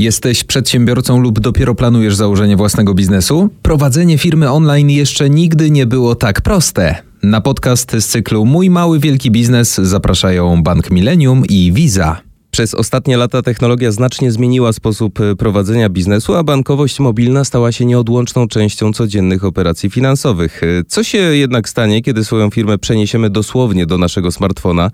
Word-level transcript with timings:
Jesteś 0.00 0.44
przedsiębiorcą 0.44 1.20
lub 1.20 1.40
dopiero 1.40 1.74
planujesz 1.74 2.14
założenie 2.14 2.56
własnego 2.56 2.94
biznesu? 2.94 3.50
Prowadzenie 3.62 4.18
firmy 4.18 4.50
online 4.50 4.90
jeszcze 4.90 5.30
nigdy 5.30 5.70
nie 5.70 5.86
było 5.86 6.14
tak 6.14 6.40
proste. 6.40 6.96
Na 7.22 7.40
podcast 7.40 7.92
z 8.00 8.06
cyklu 8.06 8.44
Mój 8.44 8.70
Mały 8.70 8.98
Wielki 8.98 9.30
Biznes 9.30 9.74
zapraszają 9.74 10.62
Bank 10.62 10.90
Millennium 10.90 11.42
i 11.48 11.72
Visa. 11.72 12.20
Przez 12.50 12.74
ostatnie 12.74 13.16
lata 13.16 13.42
technologia 13.42 13.92
znacznie 13.92 14.32
zmieniła 14.32 14.72
sposób 14.72 15.20
e, 15.20 15.36
prowadzenia 15.36 15.88
biznesu, 15.88 16.34
a 16.34 16.44
bankowość 16.44 17.00
mobilna 17.00 17.44
stała 17.44 17.72
się 17.72 17.84
nieodłączną 17.84 18.48
częścią 18.48 18.92
codziennych 18.92 19.44
operacji 19.44 19.90
finansowych. 19.90 20.62
E, 20.62 20.66
co 20.88 21.02
się 21.04 21.18
jednak 21.18 21.68
stanie, 21.68 22.02
kiedy 22.02 22.24
swoją 22.24 22.50
firmę 22.50 22.78
przeniesiemy 22.78 23.30
dosłownie 23.30 23.86
do 23.86 23.98
naszego 23.98 24.32
smartfona? 24.32 24.90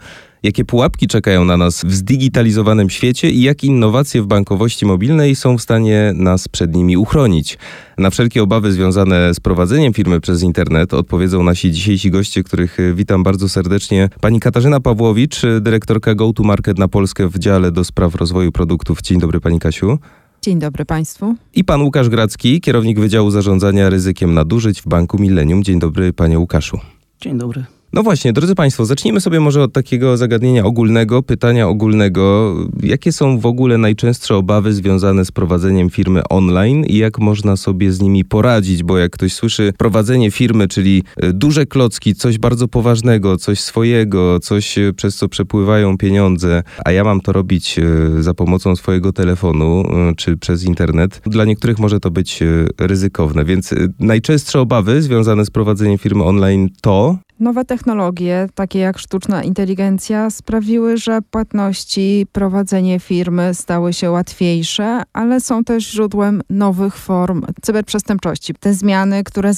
Jakie 0.46 0.64
pułapki 0.64 1.06
czekają 1.06 1.44
na 1.44 1.56
nas 1.56 1.84
w 1.84 1.94
zdigitalizowanym 1.94 2.90
świecie 2.90 3.30
i 3.30 3.42
jak 3.42 3.64
innowacje 3.64 4.22
w 4.22 4.26
bankowości 4.26 4.86
mobilnej 4.86 5.36
są 5.36 5.58
w 5.58 5.62
stanie 5.62 6.12
nas 6.14 6.48
przed 6.48 6.74
nimi 6.74 6.96
uchronić? 6.96 7.58
Na 7.98 8.10
wszelkie 8.10 8.42
obawy 8.42 8.72
związane 8.72 9.34
z 9.34 9.40
prowadzeniem 9.40 9.92
firmy 9.92 10.20
przez 10.20 10.42
internet 10.42 10.94
odpowiedzą 10.94 11.42
nasi 11.42 11.72
dzisiejsi 11.72 12.10
goście, 12.10 12.42
których 12.42 12.80
e, 12.80 12.94
witam 12.94 13.22
bardzo 13.22 13.48
serdecznie. 13.48 14.08
Pani 14.20 14.40
Katarzyna 14.40 14.80
Pawłowicz, 14.80 15.42
dyrektorka 15.60 16.14
Go 16.14 16.32
to 16.32 16.42
Market 16.42 16.78
na 16.78 16.88
Polskę 16.88 17.28
w 17.28 17.38
dziale 17.38 17.72
do 17.72 17.84
spraw 17.84 18.14
rozwoju 18.14 18.52
produktów. 18.52 19.02
Dzień 19.02 19.20
dobry 19.20 19.40
Pani 19.40 19.58
Kasiu. 19.58 19.98
Dzień 20.42 20.58
dobry 20.58 20.84
Państwu. 20.84 21.34
I 21.54 21.64
pan 21.64 21.82
Łukasz 21.82 22.08
Gracki, 22.08 22.60
kierownik 22.60 23.00
Wydziału 23.00 23.30
Zarządzania 23.30 23.90
Ryzykiem 23.90 24.34
Nadużyć 24.34 24.82
w 24.82 24.88
Banku 24.88 25.18
Millennium. 25.18 25.64
Dzień 25.64 25.78
dobry 25.78 26.12
Panie 26.12 26.38
Łukaszu. 26.38 26.78
Dzień 27.20 27.38
dobry. 27.38 27.75
No 27.92 28.02
właśnie, 28.02 28.32
drodzy 28.32 28.54
Państwo, 28.54 28.84
zacznijmy 28.84 29.20
sobie 29.20 29.40
może 29.40 29.62
od 29.62 29.72
takiego 29.72 30.16
zagadnienia 30.16 30.64
ogólnego, 30.64 31.22
pytania 31.22 31.68
ogólnego. 31.68 32.54
Jakie 32.82 33.12
są 33.12 33.38
w 33.38 33.46
ogóle 33.46 33.78
najczęstsze 33.78 34.36
obawy 34.36 34.72
związane 34.72 35.24
z 35.24 35.32
prowadzeniem 35.32 35.90
firmy 35.90 36.22
online 36.28 36.84
i 36.84 36.96
jak 36.96 37.18
można 37.18 37.56
sobie 37.56 37.92
z 37.92 38.00
nimi 38.00 38.24
poradzić? 38.24 38.82
Bo 38.82 38.98
jak 38.98 39.12
ktoś 39.12 39.32
słyszy 39.32 39.72
prowadzenie 39.78 40.30
firmy, 40.30 40.68
czyli 40.68 41.02
e, 41.16 41.32
duże 41.32 41.66
klocki, 41.66 42.14
coś 42.14 42.38
bardzo 42.38 42.68
poważnego, 42.68 43.36
coś 43.36 43.60
swojego, 43.60 44.40
coś 44.40 44.78
e, 44.78 44.92
przez 44.92 45.16
co 45.16 45.28
przepływają 45.28 45.98
pieniądze, 45.98 46.62
a 46.84 46.92
ja 46.92 47.04
mam 47.04 47.20
to 47.20 47.32
robić 47.32 47.78
e, 47.78 48.22
za 48.22 48.34
pomocą 48.34 48.76
swojego 48.76 49.12
telefonu 49.12 49.84
czy 50.16 50.36
przez 50.36 50.64
internet, 50.64 51.20
dla 51.26 51.44
niektórych 51.44 51.78
może 51.78 52.00
to 52.00 52.10
być 52.10 52.40
ryzykowne. 52.78 53.44
Więc 53.44 53.74
najczęstsze 54.00 54.60
obawy 54.60 55.02
związane 55.02 55.44
z 55.44 55.50
prowadzeniem 55.50 55.98
firmy 55.98 56.24
online 56.24 56.68
to 56.80 57.18
Nowe 57.40 57.64
technologie, 57.64 58.48
takie 58.54 58.78
jak 58.78 58.98
sztuczna 58.98 59.42
inteligencja, 59.42 60.30
sprawiły, 60.30 60.96
że 60.96 61.22
płatności, 61.22 62.26
prowadzenie 62.32 63.00
firmy 63.00 63.54
stały 63.54 63.92
się 63.92 64.10
łatwiejsze, 64.10 65.02
ale 65.12 65.40
są 65.40 65.64
też 65.64 65.90
źródłem 65.90 66.42
nowych 66.50 66.96
form 66.96 67.42
cyberprzestępczości. 67.62 68.54
Te 68.60 68.74
zmiany, 68.74 69.24
które 69.24 69.50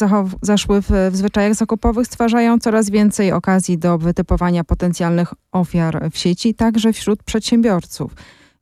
zaszły 0.43 0.83
w, 0.83 0.91
w 1.11 1.17
zwyczajach 1.17 1.55
zakupowych, 1.55 2.07
stwarzają 2.07 2.59
coraz 2.59 2.91
więcej 2.91 3.33
okazji 3.33 3.79
do 3.79 3.99
wytypowania 3.99 4.65
potencjalnych 4.65 5.35
ofiar 5.53 6.11
w 6.13 6.19
sieci, 6.19 6.55
także 6.55 6.93
wśród 6.93 7.23
przedsiębiorców. 7.23 8.13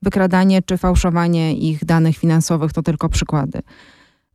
Wykradanie 0.02 0.62
czy 0.62 0.76
fałszowanie 0.76 1.54
ich 1.54 1.84
danych 1.84 2.16
finansowych 2.16 2.72
to 2.72 2.82
tylko 2.82 3.08
przykłady. 3.08 3.62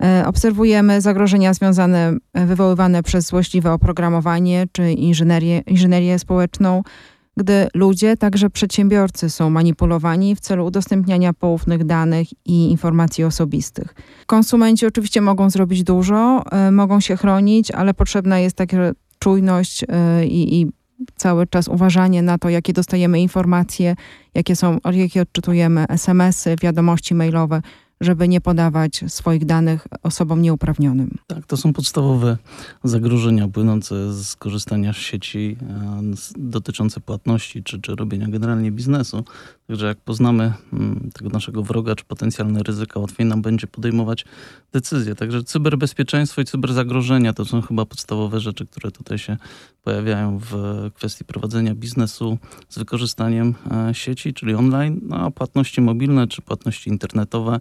E, 0.04 0.28
obserwujemy 0.28 1.02
zagrożenia 1.02 1.54
związane, 1.54 2.14
e, 2.34 2.46
wywoływane 2.46 3.04
przez 3.04 3.28
złośliwe 3.28 3.72
oprogramowanie 3.72 4.68
czy 4.72 4.92
inżynierię, 4.92 5.60
inżynierię 5.68 6.20
społeczną, 6.20 6.84
gdy 7.38 7.68
ludzie, 7.74 8.18
także 8.18 8.50
przedsiębiorcy 8.50 9.30
są 9.30 9.50
manipulowani 9.50 10.36
w 10.36 10.40
celu 10.40 10.66
udostępniania 10.66 11.34
poufnych 11.34 11.84
danych 11.84 12.28
i 12.46 12.72
informacji 12.72 13.24
osobistych. 13.24 13.96
Konsumenci 14.26 14.86
oczywiście 14.86 15.22
mogą 15.22 15.50
zrobić 15.50 15.84
dużo, 15.84 16.44
e, 16.52 16.72
mogą 16.72 17.00
się 17.00 17.18
chronić, 17.18 17.72
ale 17.72 17.94
potrzebna 17.94 18.40
jest 18.40 18.56
taka 18.56 18.78
czujność 19.20 19.86
i, 20.28 20.61
i 20.61 20.72
cały 21.16 21.48
czas 21.48 21.67
uważanie 21.67 22.22
na 22.22 22.38
to, 22.38 22.50
jakie 22.50 22.73
dostajemy 22.73 23.22
informacje, 23.22 23.95
jakie 24.34 24.56
są, 24.56 24.78
jakie 24.92 25.22
odczytujemy 25.22 25.86
SMS-y, 25.90 26.56
wiadomości 26.61 27.16
mailowe, 27.16 27.61
żeby 28.02 28.28
nie 28.28 28.42
podawać 28.42 29.04
swoich 29.08 29.45
danych 29.45 29.88
osobom 30.04 30.42
nieuprawnionym. 30.42 31.17
Tak, 31.28 31.45
to 31.45 31.58
są 31.58 31.73
podstawowe 31.73 32.38
zagrożenia 32.84 33.48
płynące 33.48 34.14
z 34.14 34.36
korzystania 34.36 34.94
z 34.94 34.98
sieci 34.98 35.58
e, 35.62 36.02
dotyczące 36.38 37.00
płatności 37.00 37.64
czy, 37.64 37.82
czy 37.82 37.95
robienia 37.95 38.28
generalnie 38.28 38.72
biznesu. 38.72 39.23
Także 39.67 39.86
jak 39.86 39.98
poznamy 39.98 40.54
mm, 40.73 41.10
tego 41.14 41.30
naszego 41.30 41.64
wroga 41.64 41.95
czy 41.95 42.06
potencjalne 42.06 42.64
ryzyka, 42.64 43.00
łatwiej 43.00 43.26
nam 43.26 43.42
będzie 43.42 43.67
podejmować 43.67 44.26
decyzje. 44.73 45.16
Także 45.16 45.44
cyberbezpieczeństwo 45.44 46.42
i 46.42 46.45
cyberzagrożenia 46.45 47.34
to 47.34 47.45
są 47.45 47.61
chyba 47.61 47.86
podstawowe 47.86 48.40
rzeczy, 48.40 48.66
które 48.66 48.92
tutaj 48.92 49.17
się 49.17 49.38
pojawiają 49.81 50.39
w 50.39 50.53
kwestii 50.93 51.25
prowadzenia 51.25 51.75
biznesu 51.75 52.37
z 52.69 52.77
wykorzystaniem 52.77 53.55
e, 53.71 53.93
sieci, 53.93 54.33
czyli 54.33 54.55
online, 54.55 54.99
no 55.03 55.15
a 55.17 55.31
płatności 55.31 55.81
mobilne 55.81 56.27
czy 56.27 56.42
płatności 56.42 56.89
internetowe 56.89 57.59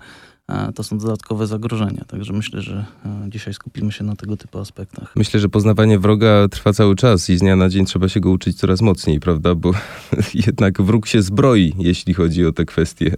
to 0.74 0.82
są 0.82 0.98
dodatkowe 0.98 1.46
zagrożenia. 1.46 2.04
Także 2.06 2.32
myślę, 2.32 2.62
że 2.62 2.84
e, 3.04 3.26
dzisiaj 3.28 3.54
skupimy 3.54 3.92
się 3.92 4.04
na 4.04 4.16
tego 4.16 4.36
typu 4.36 4.58
aspektach. 4.58 5.12
Myślę, 5.16 5.40
że 5.40 5.48
poznawanie 5.48 5.98
wroga 5.98 6.48
trwa 6.48 6.72
cały 6.72 6.96
czas 6.96 7.30
i 7.30 7.36
z 7.36 7.40
dnia 7.40 7.56
na 7.56 7.68
dzień 7.68 7.86
trzeba 7.86 8.08
się 8.08 8.20
go 8.20 8.30
uczyć 8.30 8.58
coraz 8.58 8.80
mocniej, 8.80 9.20
prawda? 9.20 9.54
Bo 9.54 9.72
jednak 10.46 10.82
wróg 10.82 11.06
się 11.06 11.22
zbroi, 11.22 11.74
jeśli 11.78 12.14
chodzi 12.14 12.46
o 12.46 12.52
te 12.52 12.64
kwestie. 12.64 13.14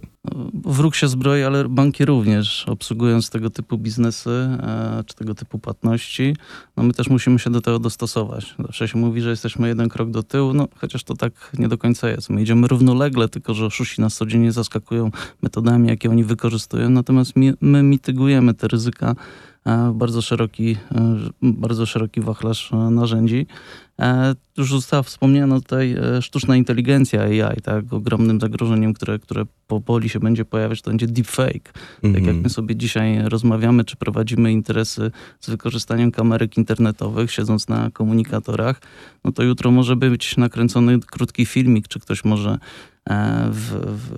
Wróg 0.65 0.95
się 0.95 1.07
zbroi, 1.07 1.43
ale 1.43 1.69
banki 1.69 2.05
również, 2.05 2.65
obsługując 2.67 3.29
tego 3.29 3.49
typu 3.49 3.77
biznesy 3.77 4.29
e, 4.29 5.03
czy 5.05 5.15
tego 5.15 5.35
typu 5.35 5.59
płatności, 5.59 6.35
no 6.77 6.83
my 6.83 6.93
też 6.93 7.09
musimy 7.09 7.39
się 7.39 7.49
do 7.49 7.61
tego 7.61 7.79
dostosować. 7.79 8.55
Zawsze 8.59 8.87
się 8.87 8.97
mówi, 8.97 9.21
że 9.21 9.29
jesteśmy 9.29 9.67
jeden 9.67 9.89
krok 9.89 10.09
do 10.09 10.23
tyłu, 10.23 10.53
no 10.53 10.67
chociaż 10.75 11.03
to 11.03 11.13
tak 11.13 11.33
nie 11.59 11.67
do 11.67 11.77
końca 11.77 12.09
jest. 12.09 12.29
My 12.29 12.41
idziemy 12.41 12.67
równolegle, 12.67 13.29
tylko 13.29 13.53
że 13.53 13.65
oszuści 13.65 14.01
nas 14.01 14.15
codziennie 14.15 14.51
zaskakują 14.51 15.11
metodami, 15.41 15.87
jakie 15.87 16.09
oni 16.09 16.23
wykorzystują, 16.23 16.89
natomiast 16.89 17.22
natomiast 17.23 17.61
my 17.61 17.83
mitygujemy 17.83 18.53
te 18.53 18.67
ryzyka 18.67 19.15
e, 19.65 19.91
w 19.91 19.93
bardzo 19.93 20.21
szeroki, 20.21 20.77
e, 20.95 21.15
bardzo 21.41 21.85
szeroki 21.85 22.21
wachlarz 22.21 22.73
e, 22.73 22.75
narzędzi. 22.75 23.45
Już 24.57 24.71
została 24.71 25.03
wspomniana 25.03 25.59
tutaj 25.59 25.95
sztuczna 26.21 26.55
inteligencja 26.55 27.21
AI, 27.21 27.61
tak, 27.61 27.93
ogromnym 27.93 28.39
zagrożeniem, 28.39 28.93
które, 28.93 29.19
które 29.19 29.45
powoli 29.67 30.09
się 30.09 30.19
będzie 30.19 30.45
pojawiać, 30.45 30.81
to 30.81 30.91
będzie 30.91 31.07
deepfake. 31.07 31.73
Tak 32.01 32.13
jak 32.13 32.23
my 32.23 32.29
mhm. 32.29 32.49
sobie 32.49 32.75
dzisiaj 32.75 33.21
rozmawiamy, 33.23 33.83
czy 33.83 33.95
prowadzimy 33.95 34.51
interesy 34.51 35.11
z 35.39 35.49
wykorzystaniem 35.49 36.11
kamerek 36.11 36.57
internetowych, 36.57 37.31
siedząc 37.31 37.67
na 37.67 37.91
komunikatorach, 37.91 38.81
no 39.23 39.31
to 39.31 39.43
jutro 39.43 39.71
może 39.71 39.95
być 39.95 40.37
nakręcony 40.37 40.99
krótki 40.99 41.45
filmik, 41.45 41.87
czy 41.87 41.99
ktoś 41.99 42.23
może 42.23 42.57
w, 43.51 43.71
w, 43.85 44.11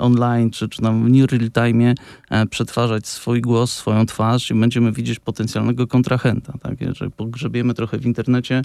online, 0.00 0.50
czy, 0.50 0.68
czy 0.68 0.82
w 0.82 1.08
new 1.08 1.32
real 1.32 1.50
time 1.50 1.94
e, 2.30 2.46
przetwarzać 2.46 3.06
swój 3.06 3.40
głos, 3.40 3.72
swoją 3.72 4.06
twarz 4.06 4.50
i 4.50 4.54
będziemy 4.54 4.92
widzieć 4.92 5.18
potencjalnego 5.18 5.86
kontrahenta. 5.86 6.52
Tak? 6.62 6.80
Jeżeli 6.80 7.10
pogrzebiemy 7.10 7.74
trochę 7.74 7.98
w 7.98 8.06
internecie, 8.06 8.62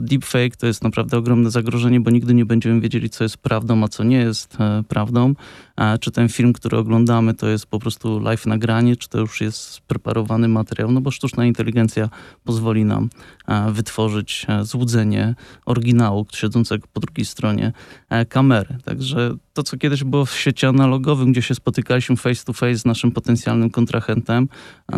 deepfake 0.00 0.56
to 0.56 0.66
jest 0.66 0.82
naprawdę 0.82 1.16
ogromne 1.18 1.50
zagrożenie, 1.50 2.00
bo 2.00 2.10
nigdy 2.10 2.34
nie 2.34 2.44
będziemy 2.44 2.80
wiedzieli, 2.80 3.10
co 3.10 3.24
jest 3.24 3.36
prawdą, 3.38 3.84
a 3.84 3.88
co 3.88 4.04
nie 4.04 4.16
jest 4.16 4.60
e, 4.60 4.82
prawdą. 4.88 5.34
A 5.76 5.98
czy 5.98 6.10
ten 6.10 6.28
film, 6.28 6.52
który 6.52 6.76
oglądamy, 6.76 7.34
to 7.34 7.48
jest 7.48 7.66
po 7.66 7.78
prostu 7.78 8.20
live 8.20 8.46
nagranie, 8.46 8.96
czy 8.96 9.08
to 9.08 9.18
już 9.18 9.40
jest 9.40 9.58
spreparowany 9.58 10.48
materiał, 10.48 10.92
no 10.92 11.00
bo 11.00 11.10
sztuczna 11.10 11.46
inteligencja 11.46 12.08
pozwoli 12.44 12.84
nam 12.84 13.08
e, 13.48 13.72
wytworzyć 13.72 14.46
e, 14.48 14.64
złudzenie 14.64 15.34
oryginału 15.66 16.26
siedzącego 16.32 16.86
po 16.92 17.00
drugiej 17.00 17.24
stronie 17.24 17.72
e, 18.08 18.24
kamery. 18.24 18.78
Także 18.84 19.36
to, 19.56 19.62
co 19.62 19.76
kiedyś 19.76 20.04
było 20.04 20.24
w 20.24 20.34
świecie 20.34 20.68
analogowym, 20.68 21.32
gdzie 21.32 21.42
się 21.42 21.54
spotykaliśmy 21.54 22.16
face 22.16 22.44
to 22.44 22.52
face 22.52 22.76
z 22.76 22.84
naszym 22.84 23.12
potencjalnym 23.12 23.70
kontrahentem, 23.70 24.48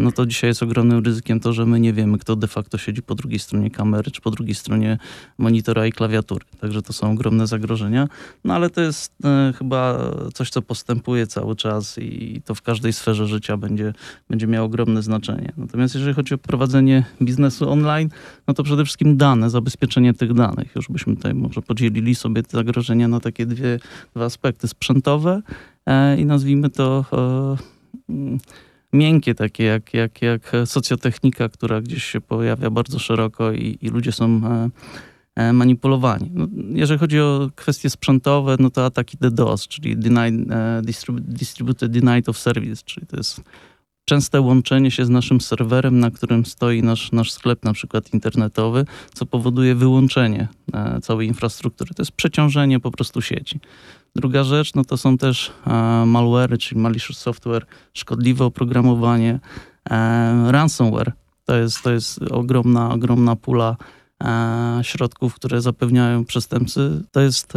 no 0.00 0.12
to 0.12 0.26
dzisiaj 0.26 0.50
jest 0.50 0.62
ogromnym 0.62 1.04
ryzykiem 1.04 1.40
to, 1.40 1.52
że 1.52 1.66
my 1.66 1.80
nie 1.80 1.92
wiemy, 1.92 2.18
kto 2.18 2.36
de 2.36 2.46
facto 2.46 2.78
siedzi 2.78 3.02
po 3.02 3.14
drugiej 3.14 3.38
stronie 3.38 3.70
kamery, 3.70 4.10
czy 4.10 4.20
po 4.20 4.30
drugiej 4.30 4.54
stronie 4.54 4.98
monitora 5.38 5.86
i 5.86 5.92
klawiatury. 5.92 6.44
Także 6.60 6.82
to 6.82 6.92
są 6.92 7.12
ogromne 7.12 7.46
zagrożenia. 7.46 8.08
No 8.44 8.54
ale 8.54 8.70
to 8.70 8.80
jest 8.80 9.12
e, 9.24 9.52
chyba 9.58 10.10
coś, 10.34 10.50
co 10.50 10.62
postępuje 10.62 11.26
cały 11.26 11.56
czas 11.56 11.98
i 11.98 12.42
to 12.44 12.54
w 12.54 12.62
każdej 12.62 12.92
sferze 12.92 13.26
życia 13.26 13.56
będzie, 13.56 13.92
będzie 14.30 14.46
miało 14.46 14.66
ogromne 14.66 15.02
znaczenie. 15.02 15.52
Natomiast 15.56 15.94
jeżeli 15.94 16.14
chodzi 16.14 16.34
o 16.34 16.38
prowadzenie 16.38 17.04
biznesu 17.22 17.70
online, 17.70 18.08
no 18.46 18.54
to 18.54 18.62
przede 18.62 18.84
wszystkim 18.84 19.16
dane, 19.16 19.50
zabezpieczenie 19.50 20.14
tych 20.14 20.34
danych. 20.34 20.76
Już 20.76 20.88
byśmy 20.88 21.16
tutaj 21.16 21.34
może 21.34 21.62
podzielili 21.62 22.14
sobie 22.14 22.42
te 22.42 22.56
zagrożenia 22.56 23.08
na 23.08 23.20
takie 23.20 23.46
dwie, 23.46 23.78
dwa 24.14 24.24
aspekty 24.24 24.47
sprzętowe 24.66 25.42
e, 25.86 26.20
i 26.20 26.24
nazwijmy 26.26 26.70
to 26.70 27.04
e, 27.12 28.12
mm, 28.12 28.38
miękkie, 28.92 29.34
takie 29.34 29.64
jak, 29.64 29.94
jak, 29.94 30.22
jak 30.22 30.52
socjotechnika, 30.64 31.48
która 31.48 31.80
gdzieś 31.80 32.04
się 32.04 32.20
pojawia 32.20 32.70
bardzo 32.70 32.98
szeroko 32.98 33.52
i, 33.52 33.78
i 33.80 33.88
ludzie 33.88 34.12
są 34.12 34.40
e, 35.36 35.52
manipulowani. 35.52 36.30
No, 36.34 36.46
jeżeli 36.72 37.00
chodzi 37.00 37.20
o 37.20 37.50
kwestie 37.54 37.90
sprzętowe, 37.90 38.56
no 38.58 38.70
to 38.70 38.84
ataki 38.84 39.16
DDoS, 39.20 39.68
czyli 39.68 39.96
Distributed 41.20 41.92
Denied 41.92 42.28
of 42.28 42.38
Service, 42.38 42.82
czyli 42.84 43.06
to 43.06 43.16
jest 43.16 43.40
częste 44.08 44.40
łączenie 44.40 44.90
się 44.90 45.04
z 45.04 45.08
naszym 45.08 45.40
serwerem, 45.40 45.98
na 45.98 46.10
którym 46.10 46.46
stoi 46.46 46.82
nasz, 46.82 47.12
nasz 47.12 47.32
sklep, 47.32 47.64
na 47.64 47.72
przykład 47.72 48.14
internetowy, 48.14 48.84
co 49.14 49.26
powoduje 49.26 49.74
wyłączenie 49.74 50.48
całej 51.02 51.28
infrastruktury. 51.28 51.94
To 51.94 52.02
jest 52.02 52.12
przeciążenie 52.12 52.80
po 52.80 52.90
prostu 52.90 53.22
sieci. 53.22 53.60
Druga 54.16 54.44
rzecz, 54.44 54.74
no 54.74 54.84
to 54.84 54.96
są 54.96 55.18
też 55.18 55.52
e, 55.66 55.70
malware, 56.06 56.58
czyli 56.58 56.80
malicious 56.80 57.18
software, 57.18 57.66
szkodliwe 57.92 58.44
oprogramowanie, 58.44 59.40
e, 59.90 60.52
ransomware. 60.52 61.12
To 61.44 61.56
jest, 61.56 61.82
to 61.82 61.92
jest 61.92 62.22
ogromna, 62.22 62.90
ogromna 62.90 63.36
pula 63.36 63.76
E, 64.24 64.80
środków, 64.82 65.34
które 65.34 65.60
zapewniają 65.60 66.24
przestępcy, 66.24 67.04
to 67.12 67.20
jest 67.20 67.52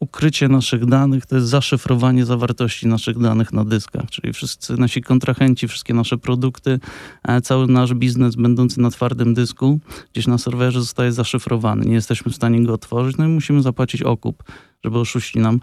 ukrycie 0.00 0.48
naszych 0.48 0.86
danych, 0.86 1.26
to 1.26 1.36
jest 1.36 1.48
zaszyfrowanie 1.48 2.24
zawartości 2.24 2.86
naszych 2.86 3.18
danych 3.18 3.52
na 3.52 3.64
dyskach, 3.64 4.10
czyli 4.10 4.32
wszyscy 4.32 4.76
nasi 4.76 5.02
kontrahenci, 5.02 5.68
wszystkie 5.68 5.94
nasze 5.94 6.18
produkty, 6.18 6.80
cały 7.42 7.66
nasz 7.66 7.94
biznes 7.94 8.36
będący 8.36 8.80
na 8.80 8.90
twardym 8.90 9.34
dysku, 9.34 9.80
gdzieś 10.12 10.26
na 10.26 10.38
serwerze 10.38 10.80
zostaje 10.80 11.12
zaszyfrowany. 11.12 11.84
Nie 11.86 11.94
jesteśmy 11.94 12.32
w 12.32 12.36
stanie 12.36 12.64
go 12.64 12.74
otworzyć, 12.74 13.16
no 13.16 13.24
i 13.24 13.28
musimy 13.28 13.62
zapłacić 13.62 14.02
okup, 14.02 14.42
żeby 14.84 14.98
oszuści 14.98 15.38
nam 15.38 15.60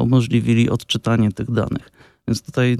umożliwili 0.00 0.70
odczytanie 0.70 1.32
tych 1.32 1.50
danych. 1.50 1.90
Więc 2.28 2.42
tutaj 2.42 2.76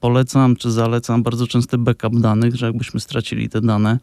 polecam 0.00 0.56
czy 0.56 0.70
zalecam 0.70 1.22
bardzo 1.22 1.46
częsty 1.46 1.78
backup 1.78 2.20
danych, 2.20 2.56
że 2.56 2.66
jakbyśmy 2.66 3.00
stracili 3.00 3.48
te 3.48 3.60
dane, 3.60 3.98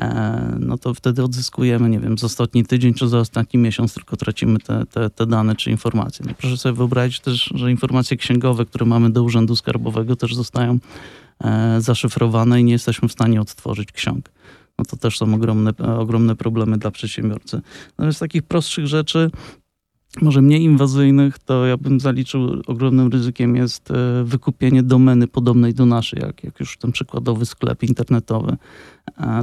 E, 0.00 0.56
no 0.60 0.78
to 0.78 0.94
wtedy 0.94 1.24
odzyskujemy, 1.24 1.88
nie 1.88 2.00
wiem, 2.00 2.18
za 2.18 2.26
ostatni 2.26 2.64
tydzień 2.64 2.94
czy 2.94 3.08
za 3.08 3.18
ostatni 3.18 3.60
miesiąc, 3.60 3.94
tylko 3.94 4.16
tracimy 4.16 4.58
te, 4.58 4.86
te, 4.86 5.10
te 5.10 5.26
dane 5.26 5.56
czy 5.56 5.70
informacje. 5.70 6.26
No 6.28 6.34
proszę 6.38 6.56
sobie 6.56 6.76
wyobrazić 6.76 7.20
też, 7.20 7.52
że 7.54 7.70
informacje 7.70 8.16
księgowe, 8.16 8.66
które 8.66 8.86
mamy 8.86 9.10
do 9.10 9.22
Urzędu 9.22 9.56
Skarbowego 9.56 10.16
też 10.16 10.34
zostają 10.34 10.78
e, 11.44 11.80
zaszyfrowane 11.80 12.60
i 12.60 12.64
nie 12.64 12.72
jesteśmy 12.72 13.08
w 13.08 13.12
stanie 13.12 13.40
odtworzyć 13.40 13.92
ksiąg. 13.92 14.30
No 14.78 14.84
to 14.84 14.96
też 14.96 15.18
są 15.18 15.34
ogromne, 15.34 15.72
ogromne 15.98 16.36
problemy 16.36 16.78
dla 16.78 16.90
przedsiębiorcy. 16.90 17.60
Z 18.12 18.18
takich 18.18 18.42
prostszych 18.42 18.86
rzeczy, 18.86 19.30
może 20.22 20.42
mniej 20.42 20.62
inwazyjnych, 20.62 21.38
to 21.38 21.66
ja 21.66 21.76
bym 21.76 22.00
zaliczył 22.00 22.62
ogromnym 22.66 23.08
ryzykiem 23.08 23.56
jest 23.56 23.90
e, 23.90 24.24
wykupienie 24.24 24.82
domeny 24.82 25.28
podobnej 25.28 25.74
do 25.74 25.86
naszej, 25.86 26.22
jak, 26.22 26.44
jak 26.44 26.60
już 26.60 26.78
ten 26.78 26.92
przykładowy 26.92 27.46
sklep 27.46 27.82
internetowy. 27.82 28.56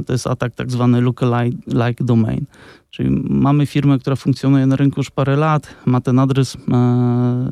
To 0.06 0.12
jest 0.12 0.26
atak 0.26 0.54
tak 0.54 0.70
zwany 0.70 1.00
lookalike 1.00 2.04
domain. 2.04 2.46
Czyli 2.90 3.10
mamy 3.30 3.66
firmę, 3.66 3.98
która 3.98 4.16
funkcjonuje 4.16 4.66
na 4.66 4.76
rynku 4.76 5.00
już 5.00 5.10
parę 5.10 5.36
lat, 5.36 5.74
ma 5.86 6.00
ten 6.00 6.18
adres, 6.18 6.56
e, 6.56 7.50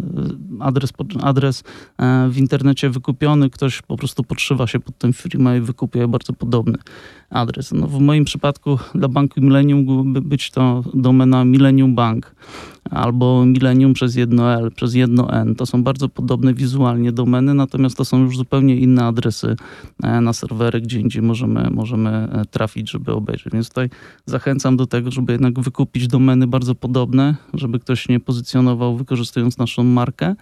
adres, 0.61 0.93
adres 1.23 1.65
e, 1.99 2.29
w 2.31 2.39
internecie 2.39 2.91
wykupiony, 2.91 3.51
ktoś 3.51 3.83
po 3.83 3.97
prostu 3.97 4.25
podszywa 4.25 4.67
się 4.67 4.81
pod 4.81 4.99
tę 4.99 5.13
firmę 5.13 5.59
i 5.59 5.61
wykupuje 5.61 6.09
bardzo 6.09 6.33
podobny 6.33 6.79
adres. 7.31 7.73
No 7.73 7.87
w 7.87 8.01
moim 8.01 8.25
przypadku 8.25 8.79
dla 8.95 9.09
banku 9.09 9.41
Millennium 9.41 9.85
mógłby 9.85 10.21
być 10.21 10.51
to 10.51 10.83
domena 10.95 11.45
Millennium 11.45 11.95
Bank 11.95 12.35
albo 12.91 13.47
Millennium 13.47 13.95
przez 13.95 14.15
jedno 14.15 14.55
L, 14.55 14.71
przez 14.71 14.95
jedno 14.95 15.33
N. 15.33 15.55
To 15.55 15.67
są 15.67 15.83
bardzo 15.83 16.09
podobne 16.09 16.55
wizualnie 16.55 17.13
domeny, 17.13 17.55
natomiast 17.55 17.97
to 17.97 18.05
są 18.05 18.23
już 18.23 18.37
zupełnie 18.37 18.77
inne 18.77 19.05
adresy 19.05 19.57
e, 20.03 20.21
na 20.21 20.33
serwery, 20.33 20.81
gdzie 20.81 21.01
indziej 21.01 21.23
możemy, 21.23 21.71
możemy 21.71 21.96
trafić, 22.51 22.91
żeby 22.91 23.13
obejrzeć. 23.13 23.53
Więc 23.53 23.69
tutaj 23.69 23.91
zachęcam 24.27 24.77
do 24.77 24.87
tego, 24.87 25.11
żeby 25.11 25.27
żeby 25.27 25.33
jednak 25.33 25.61
wykupić 25.61 26.09
domeny 26.09 26.47
bardzo 26.47 26.75
podobne, 26.75 27.37
żeby 27.55 27.79
ktoś 27.79 28.09
nie 28.09 28.21
pozycjonował 28.21 28.97
wykorzystując 28.97 29.59
naszą 29.59 29.85
markę. 29.85 30.35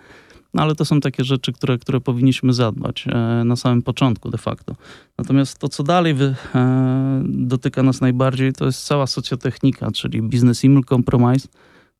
No 0.55 0.62
ale 0.62 0.75
to 0.75 0.85
są 0.85 1.01
takie 1.01 1.25
rzeczy, 1.25 1.53
które, 1.53 1.79
które 1.79 2.01
powinniśmy 2.01 2.53
zadbać 2.53 3.06
e, 3.09 3.45
na 3.45 3.56
samym 3.56 3.83
początku 3.83 4.31
de 4.31 4.39
facto. 4.39 4.77
Natomiast 5.19 5.59
to, 5.59 5.69
co 5.69 5.83
dalej 5.83 6.15
wy, 6.15 6.35
e, 6.55 7.23
dotyka 7.25 7.83
nas 7.83 8.01
najbardziej, 8.01 8.53
to 8.53 8.65
jest 8.65 8.87
cała 8.87 9.06
socjotechnika, 9.06 9.91
czyli 9.91 10.23
business 10.23 10.65
email 10.65 10.85
compromise, 10.85 11.49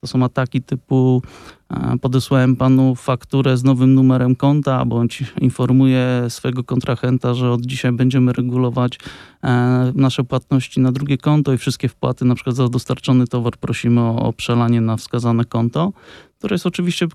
to 0.05 0.09
są 0.09 0.25
ataki 0.25 0.63
typu 0.63 1.23
e, 1.71 1.99
podesłałem 2.01 2.57
panu 2.57 2.95
fakturę 2.95 3.57
z 3.57 3.65
nowym 3.65 3.95
numerem 3.95 4.37
konta, 4.37 4.85
bądź 4.85 5.25
informuję 5.41 6.27
swojego 6.29 6.65
kontrahenta, 6.65 7.35
że 7.35 7.51
od 7.51 7.67
dzisiaj 7.67 7.93
będziemy 7.93 8.33
regulować 8.33 8.99
e, 9.45 9.93
nasze 9.95 10.25
płatności 10.25 10.81
na 10.81 10.93
drugie 10.93 11.19
konto 11.19 11.53
i 11.53 11.59
wszystkie 11.59 11.89
wpłaty, 11.89 12.25
na 12.25 12.35
przykład 12.35 12.57
za 12.57 12.69
dostarczony 12.69 13.27
towar 13.27 13.53
prosimy 13.57 14.01
o, 14.01 14.33
przelanie 14.33 14.81
na 14.81 14.97
wskazane 14.97 15.45
konto, 15.45 15.93
które 16.39 16.55
jest 16.55 16.67
oczywiście 16.67 17.07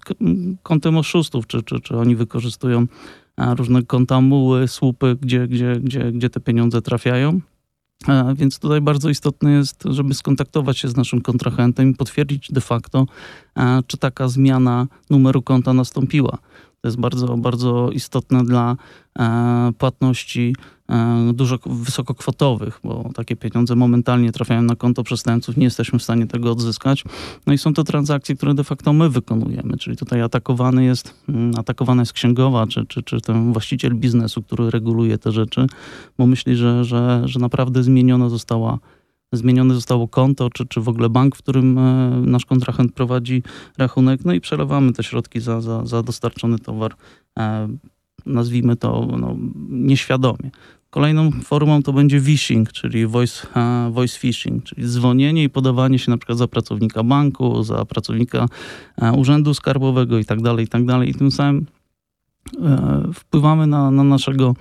kontem 0.64 0.98
oszustów, 0.98 1.48
czy, 1.48 1.64
czy, 1.64 1.80
czy 1.80 1.98
oni 1.98 2.16
wykorzystują 2.16 2.86
e, 3.38 3.56
różne 3.56 3.84
konta 3.84 4.22
muły, 4.22 4.68
słupy, 4.68 5.18
gdzie, 5.22 5.48
gdzie, 5.48 5.76
gdzie, 5.76 6.12
gdzie 6.12 6.30
te 6.30 6.40
pieniądze 6.40 6.82
trafiają. 6.82 7.40
Więc 8.36 8.60
tutaj 8.60 8.82
bardzo 8.82 9.10
istotne 9.10 9.52
jest, 9.52 9.84
żeby 9.86 10.14
skontaktować 10.14 10.78
się 10.78 10.88
z 10.88 10.96
naszym 10.96 11.22
kontrahentem 11.22 11.90
i 11.90 11.94
potwierdzić 11.94 12.52
de 12.52 12.62
facto, 12.62 13.06
czy 13.88 13.98
taka 13.98 14.28
zmiana 14.28 14.88
numeru 15.10 15.42
konta 15.42 15.74
nastąpiła. 15.74 16.38
To 16.82 16.88
jest 16.88 17.00
bardzo, 17.00 17.38
bardzo 17.38 17.90
istotne 17.92 18.44
dla 18.44 18.76
e, 19.20 19.72
płatności 19.78 20.56
e, 20.90 21.32
dużo 21.34 21.60
wysokokwotowych, 21.66 22.80
bo 22.84 23.10
takie 23.16 23.36
pieniądze 23.36 23.76
momentalnie 23.76 24.32
trafiają 24.32 24.62
na 24.62 24.76
konto 24.76 25.04
przestępców, 25.04 25.58
nie 25.58 25.64
jesteśmy 25.64 26.00
w 26.00 26.04
stanie 26.04 26.28
tego 26.28 26.52
odzyskać. 26.52 27.04
No 27.48 27.54
i 27.54 27.58
są 27.58 27.74
to 27.74 27.84
transakcje, 27.84 28.36
które 28.36 28.54
de 28.54 28.64
facto 28.64 28.94
my 28.94 29.10
wykonujemy, 29.10 29.78
czyli 29.78 29.98
tutaj 29.98 30.22
atakowany 30.22 30.84
jest, 30.84 31.14
mm, 31.30 31.52
atakowana 31.58 32.02
jest 32.02 32.14
księgowa, 32.14 32.68
czy, 32.68 32.86
czy, 32.86 33.04
czy 33.04 33.22
ten 33.22 33.54
właściciel 33.54 33.96
biznesu, 33.96 34.42
który 34.42 34.72
reguluje 34.72 35.18
te 35.18 35.32
rzeczy, 35.32 35.68
bo 36.18 36.28
myśli, 36.28 36.56
że, 36.56 36.84
że, 36.84 37.22
że 37.26 37.40
naprawdę 37.40 37.84
zmieniona 37.84 38.30
została 38.30 38.80
zmienione 39.34 39.74
zostało 39.74 40.08
konto, 40.08 40.50
czy, 40.50 40.66
czy 40.66 40.82
w 40.82 40.90
ogóle 40.90 41.10
bank, 41.10 41.36
w 41.36 41.40
którym 41.40 41.78
e, 41.78 42.10
nasz 42.26 42.46
kontrahent 42.46 42.94
prowadzi 42.94 43.44
rachunek, 43.78 44.26
no 44.26 44.34
i 44.34 44.42
przelewamy 44.42 44.94
te 44.94 45.04
środki 45.04 45.40
za, 45.40 45.62
za, 45.62 45.86
za 45.86 46.04
dostarczony 46.04 46.60
towar, 46.60 46.96
e, 47.40 47.68
nazwijmy 48.26 48.76
to 48.76 49.08
no, 49.20 49.36
nieświadomie. 49.70 50.52
Kolejną 50.90 51.32
formą 51.32 51.84
to 51.84 51.94
będzie 51.94 52.22
phishing, 52.22 52.72
czyli 52.72 53.08
voice, 53.08 53.48
e, 53.56 53.92
voice 53.92 54.20
phishing, 54.20 54.64
czyli 54.64 54.88
dzwonienie 54.88 55.44
i 55.44 55.50
podawanie 55.50 56.00
się 56.00 56.12
na 56.12 56.18
przykład 56.18 56.38
za 56.38 56.48
pracownika 56.48 57.04
banku, 57.04 57.64
za 57.64 57.86
pracownika 57.86 58.46
urzędu 59.18 59.54
skarbowego 59.54 60.18
i 60.18 60.26
tak 60.26 60.42
dalej, 60.42 60.66
i 60.66 60.68
tak 60.68 60.86
dalej. 60.86 61.10
I 61.10 61.14
tym 61.14 61.32
samym 61.32 61.66
wpływamy 63.14 63.68
na, 63.68 63.92
na 63.92 64.04
naszego 64.04 64.56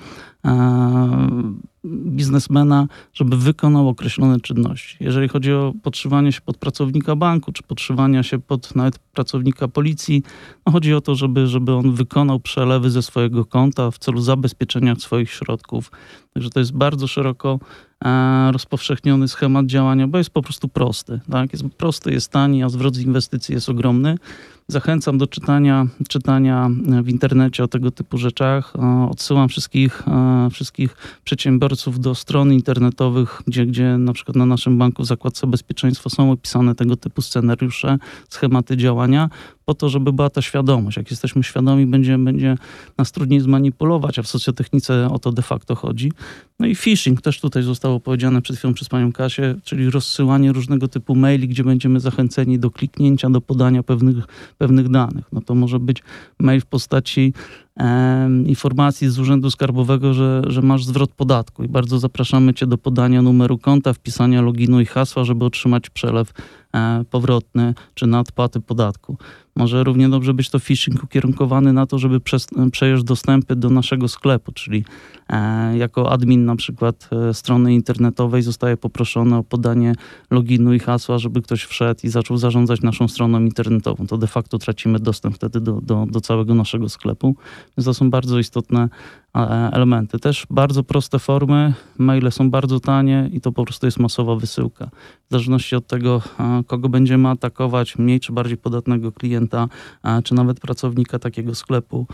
biznesmena, 1.88 2.86
żeby 3.14 3.36
wykonał 3.36 3.88
określone 3.88 4.40
czynności. 4.40 4.96
Jeżeli 5.00 5.28
chodzi 5.28 5.52
o 5.52 5.72
podszywanie 5.82 6.32
się 6.32 6.40
pod 6.40 6.56
pracownika 6.56 7.16
banku, 7.16 7.52
czy 7.52 7.62
podszywania 7.62 8.22
się 8.22 8.38
pod 8.38 8.74
nawet 8.74 8.98
pracownika 8.98 9.68
policji, 9.68 10.22
no 10.66 10.72
chodzi 10.72 10.94
o 10.94 11.00
to, 11.00 11.14
żeby, 11.14 11.46
żeby 11.46 11.72
on 11.72 11.92
wykonał 11.92 12.40
przelewy 12.40 12.90
ze 12.90 13.02
swojego 13.02 13.44
konta 13.44 13.90
w 13.90 13.98
celu 13.98 14.20
zabezpieczenia 14.20 14.96
swoich 14.96 15.30
środków. 15.30 15.90
Także 16.34 16.50
to 16.50 16.60
jest 16.60 16.72
bardzo 16.72 17.06
szeroko 17.06 17.58
rozpowszechniony 18.52 19.28
schemat 19.28 19.66
działania, 19.66 20.08
bo 20.08 20.18
jest 20.18 20.30
po 20.30 20.42
prostu 20.42 20.68
prosty. 20.68 21.20
Tak? 21.30 21.52
Jest 21.52 21.64
prosty, 21.64 22.12
jest 22.12 22.32
tani, 22.32 22.62
a 22.62 22.68
zwrot 22.68 22.96
z 22.96 23.00
inwestycji 23.00 23.54
jest 23.54 23.68
ogromny. 23.68 24.18
Zachęcam 24.70 25.18
do 25.18 25.26
czytania, 25.26 25.86
czytania 26.08 26.70
w 27.02 27.08
internecie 27.08 27.64
o 27.64 27.68
tego 27.68 27.90
typu 27.90 28.18
rzeczach. 28.18 28.72
E, 28.78 29.08
odsyłam 29.10 29.48
wszystkich, 29.48 30.08
e, 30.08 30.48
wszystkich 30.50 30.96
przedsiębiorców 31.24 32.00
do 32.00 32.14
stron 32.14 32.52
internetowych, 32.52 33.42
gdzie, 33.46 33.66
gdzie 33.66 33.98
na 33.98 34.12
przykład 34.12 34.36
na 34.36 34.46
naszym 34.46 34.78
banku 34.78 35.02
w 35.02 35.06
zakładce 35.06 35.46
bezpieczeństwa 35.46 36.10
są 36.10 36.32
opisane 36.32 36.74
tego 36.74 36.96
typu 36.96 37.22
scenariusze, 37.22 37.98
schematy 38.28 38.76
działania, 38.76 39.30
po 39.68 39.74
to, 39.74 39.88
żeby 39.88 40.12
była 40.12 40.30
ta 40.30 40.42
świadomość. 40.42 40.96
Jak 40.96 41.10
jesteśmy 41.10 41.42
świadomi, 41.42 41.86
będzie, 41.86 42.18
będzie 42.18 42.56
nas 42.98 43.12
trudniej 43.12 43.40
zmanipulować, 43.40 44.18
a 44.18 44.22
w 44.22 44.28
socjotechnice 44.28 45.08
o 45.10 45.18
to 45.18 45.32
de 45.32 45.42
facto 45.42 45.74
chodzi. 45.74 46.12
No 46.60 46.66
i 46.66 46.74
phishing 46.74 47.22
też 47.22 47.40
tutaj 47.40 47.62
zostało 47.62 48.00
powiedziane 48.00 48.42
przed 48.42 48.56
chwilą 48.56 48.74
przez 48.74 48.88
panią 48.88 49.12
Kasię, 49.12 49.54
czyli 49.64 49.90
rozsyłanie 49.90 50.52
różnego 50.52 50.88
typu 50.88 51.14
maili, 51.14 51.48
gdzie 51.48 51.64
będziemy 51.64 52.00
zachęceni 52.00 52.58
do 52.58 52.70
kliknięcia, 52.70 53.30
do 53.30 53.40
podania 53.40 53.82
pewnych, 53.82 54.24
pewnych 54.58 54.88
danych. 54.88 55.24
No 55.32 55.40
to 55.40 55.54
może 55.54 55.78
być 55.78 56.02
mail 56.38 56.60
w 56.60 56.66
postaci 56.66 57.32
informacji 58.46 59.08
z 59.08 59.18
Urzędu 59.18 59.50
Skarbowego, 59.50 60.14
że, 60.14 60.42
że 60.46 60.62
masz 60.62 60.84
zwrot 60.84 61.10
podatku 61.10 61.64
i 61.64 61.68
bardzo 61.68 61.98
zapraszamy 61.98 62.54
Cię 62.54 62.66
do 62.66 62.78
podania 62.78 63.22
numeru 63.22 63.58
konta, 63.58 63.92
wpisania 63.92 64.42
loginu 64.42 64.80
i 64.80 64.86
hasła, 64.86 65.24
żeby 65.24 65.44
otrzymać 65.44 65.90
przelew 65.90 66.32
powrotny 67.10 67.74
czy 67.94 68.06
na 68.06 68.20
odpłaty 68.20 68.60
podatku. 68.60 69.16
Może 69.58 69.84
równie 69.84 70.08
dobrze 70.08 70.34
być 70.34 70.50
to 70.50 70.58
phishing 70.58 71.04
ukierunkowany 71.04 71.72
na 71.72 71.86
to, 71.86 71.98
żeby 71.98 72.20
przejąć 72.72 73.04
dostępy 73.04 73.56
do 73.56 73.70
naszego 73.70 74.08
sklepu, 74.08 74.52
czyli 74.52 74.84
e, 75.28 75.76
jako 75.78 76.12
admin 76.12 76.44
na 76.44 76.56
przykład 76.56 77.08
e, 77.12 77.34
strony 77.34 77.74
internetowej 77.74 78.42
zostaje 78.42 78.76
poproszony 78.76 79.36
o 79.36 79.42
podanie 79.42 79.94
loginu 80.30 80.74
i 80.74 80.78
hasła, 80.78 81.18
żeby 81.18 81.42
ktoś 81.42 81.64
wszedł 81.64 82.00
i 82.04 82.08
zaczął 82.08 82.36
zarządzać 82.36 82.80
naszą 82.80 83.08
stroną 83.08 83.40
internetową. 83.40 84.06
To 84.06 84.18
de 84.18 84.26
facto 84.26 84.58
tracimy 84.58 84.98
dostęp 84.98 85.34
wtedy 85.34 85.60
do, 85.60 85.80
do, 85.80 86.06
do 86.10 86.20
całego 86.20 86.54
naszego 86.54 86.88
sklepu. 86.88 87.36
Więc 87.76 87.84
to 87.84 87.94
są 87.94 88.10
bardzo 88.10 88.38
istotne 88.38 88.82
e, 88.82 88.88
elementy. 89.72 90.18
Też 90.18 90.46
bardzo 90.50 90.82
proste 90.82 91.18
formy, 91.18 91.74
maile 91.98 92.32
są 92.32 92.50
bardzo 92.50 92.80
tanie 92.80 93.30
i 93.32 93.40
to 93.40 93.52
po 93.52 93.64
prostu 93.64 93.86
jest 93.86 93.98
masowa 93.98 94.34
wysyłka. 94.34 94.90
W 95.28 95.30
zależności 95.30 95.76
od 95.76 95.86
tego, 95.86 96.22
e, 96.40 96.62
kogo 96.66 96.88
będziemy 96.88 97.28
atakować, 97.28 97.98
mniej 97.98 98.20
czy 98.20 98.32
bardziej 98.32 98.56
podatnego 98.56 99.12
klienta, 99.12 99.68
e, 100.04 100.22
czy 100.22 100.34
nawet 100.34 100.60
pracownika 100.60 101.18
takiego 101.18 101.54
sklepu, 101.54 102.06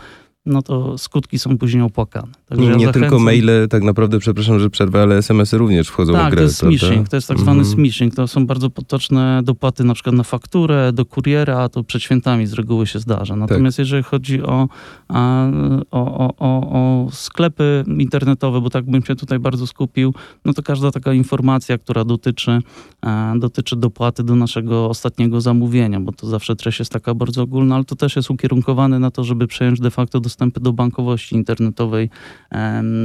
no 0.45 0.61
to 0.61 0.97
skutki 0.97 1.39
są 1.39 1.57
później 1.57 1.83
opłakane. 1.83 2.27
Także 2.45 2.65
nie, 2.65 2.71
ja 2.71 2.77
nie 2.77 2.91
tylko 2.91 3.19
maile, 3.19 3.67
tak 3.69 3.83
naprawdę, 3.83 4.19
przepraszam, 4.19 4.59
że 4.59 4.69
przerwę, 4.69 5.01
ale 5.01 5.17
SMS-y 5.17 5.57
również 5.57 5.87
wchodzą 5.87 6.13
tak, 6.13 6.27
w 6.27 6.29
grę. 6.29 6.37
to 6.37 6.43
jest 6.43 6.57
smishing, 6.57 7.09
to 7.09 7.17
jest 7.17 7.27
tak 7.27 7.39
zwany 7.39 7.61
mm. 7.61 7.73
smishing. 7.73 8.15
To 8.15 8.27
są 8.27 8.45
bardzo 8.45 8.69
potoczne 8.69 9.41
dopłaty 9.43 9.83
na 9.83 9.93
przykład 9.93 10.15
na 10.15 10.23
fakturę, 10.23 10.93
do 10.93 11.05
kuriera, 11.05 11.57
a 11.57 11.69
to 11.69 11.83
przed 11.83 12.03
świętami 12.03 12.47
z 12.47 12.53
reguły 12.53 12.87
się 12.87 12.99
zdarza. 12.99 13.35
Natomiast 13.35 13.77
tak. 13.77 13.83
jeżeli 13.83 14.03
chodzi 14.03 14.43
o, 14.43 14.67
o, 15.09 15.47
o, 15.91 16.33
o, 16.39 16.69
o 16.71 17.07
sklepy 17.11 17.83
internetowe, 17.87 18.61
bo 18.61 18.69
tak 18.69 18.85
bym 18.85 19.05
się 19.05 19.15
tutaj 19.15 19.39
bardzo 19.39 19.67
skupił, 19.67 20.13
no 20.45 20.53
to 20.53 20.63
każda 20.63 20.91
taka 20.91 21.13
informacja, 21.13 21.77
która 21.77 22.03
dotyczy, 22.03 22.61
dotyczy 23.35 23.75
dopłaty 23.75 24.23
do 24.23 24.35
naszego 24.35 24.89
ostatniego 24.89 25.41
zamówienia, 25.41 25.99
bo 25.99 26.11
to 26.11 26.27
zawsze 26.27 26.55
treść 26.55 26.79
jest 26.79 26.91
taka 26.91 27.13
bardzo 27.13 27.41
ogólna, 27.43 27.75
ale 27.75 27.83
to 27.83 27.95
też 27.95 28.15
jest 28.15 28.31
ukierunkowane 28.31 28.99
na 28.99 29.11
to, 29.11 29.23
żeby 29.23 29.47
przejąć 29.47 29.79
de 29.79 29.91
facto 29.91 30.19
do 30.19 30.29
dostępy 30.35 30.59
do 30.59 30.73
bankowości 30.73 31.35
internetowej 31.35 32.09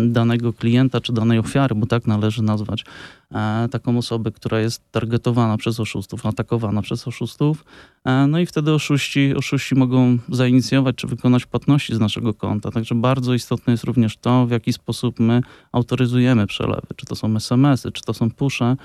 danego 0.06 0.52
klienta 0.52 1.00
czy 1.00 1.12
danej 1.12 1.38
ofiary, 1.38 1.74
bo 1.74 1.86
tak 1.86 2.06
należy 2.06 2.42
nazwać 2.42 2.84
e, 3.32 3.68
taką 3.70 3.98
osobę, 3.98 4.30
która 4.30 4.60
jest 4.60 4.82
targetowana 4.92 5.56
przez 5.56 5.80
oszustów, 5.80 6.26
atakowana 6.26 6.82
przez 6.82 7.08
oszustów. 7.08 7.64
E, 8.04 8.26
no 8.26 8.38
i 8.38 8.46
wtedy 8.46 8.74
oszuści, 8.74 9.34
oszuści 9.36 9.74
mogą 9.74 10.18
zainicjować 10.28 10.96
czy 10.96 11.06
wykonać 11.06 11.46
płatności 11.46 11.94
z 11.94 12.00
naszego 12.00 12.34
konta. 12.34 12.70
Także 12.70 12.94
bardzo 12.94 13.34
istotne 13.34 13.72
jest 13.72 13.84
również 13.84 14.16
to, 14.16 14.46
w 14.46 14.50
jaki 14.50 14.72
sposób 14.72 15.20
my 15.20 15.40
autoryzujemy 15.72 16.46
przelewy. 16.46 16.86
Czy 16.96 17.06
to 17.06 17.16
są 17.16 17.36
SMS-y, 17.36 17.92
czy 17.92 18.02
to 18.02 18.14
są 18.14 18.30
pusze 18.30 18.76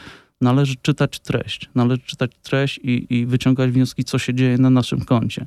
należy 0.41 0.75
czytać 0.81 1.19
treść. 1.19 1.69
Należy 1.75 2.01
czytać 2.01 2.31
treść 2.43 2.79
i, 2.83 3.07
i, 3.09 3.25
wyciągać 3.25 3.71
wnioski, 3.71 4.03
co 4.03 4.19
się 4.19 4.33
dzieje 4.33 4.57
na 4.57 4.69
naszym 4.69 5.01
koncie. 5.01 5.45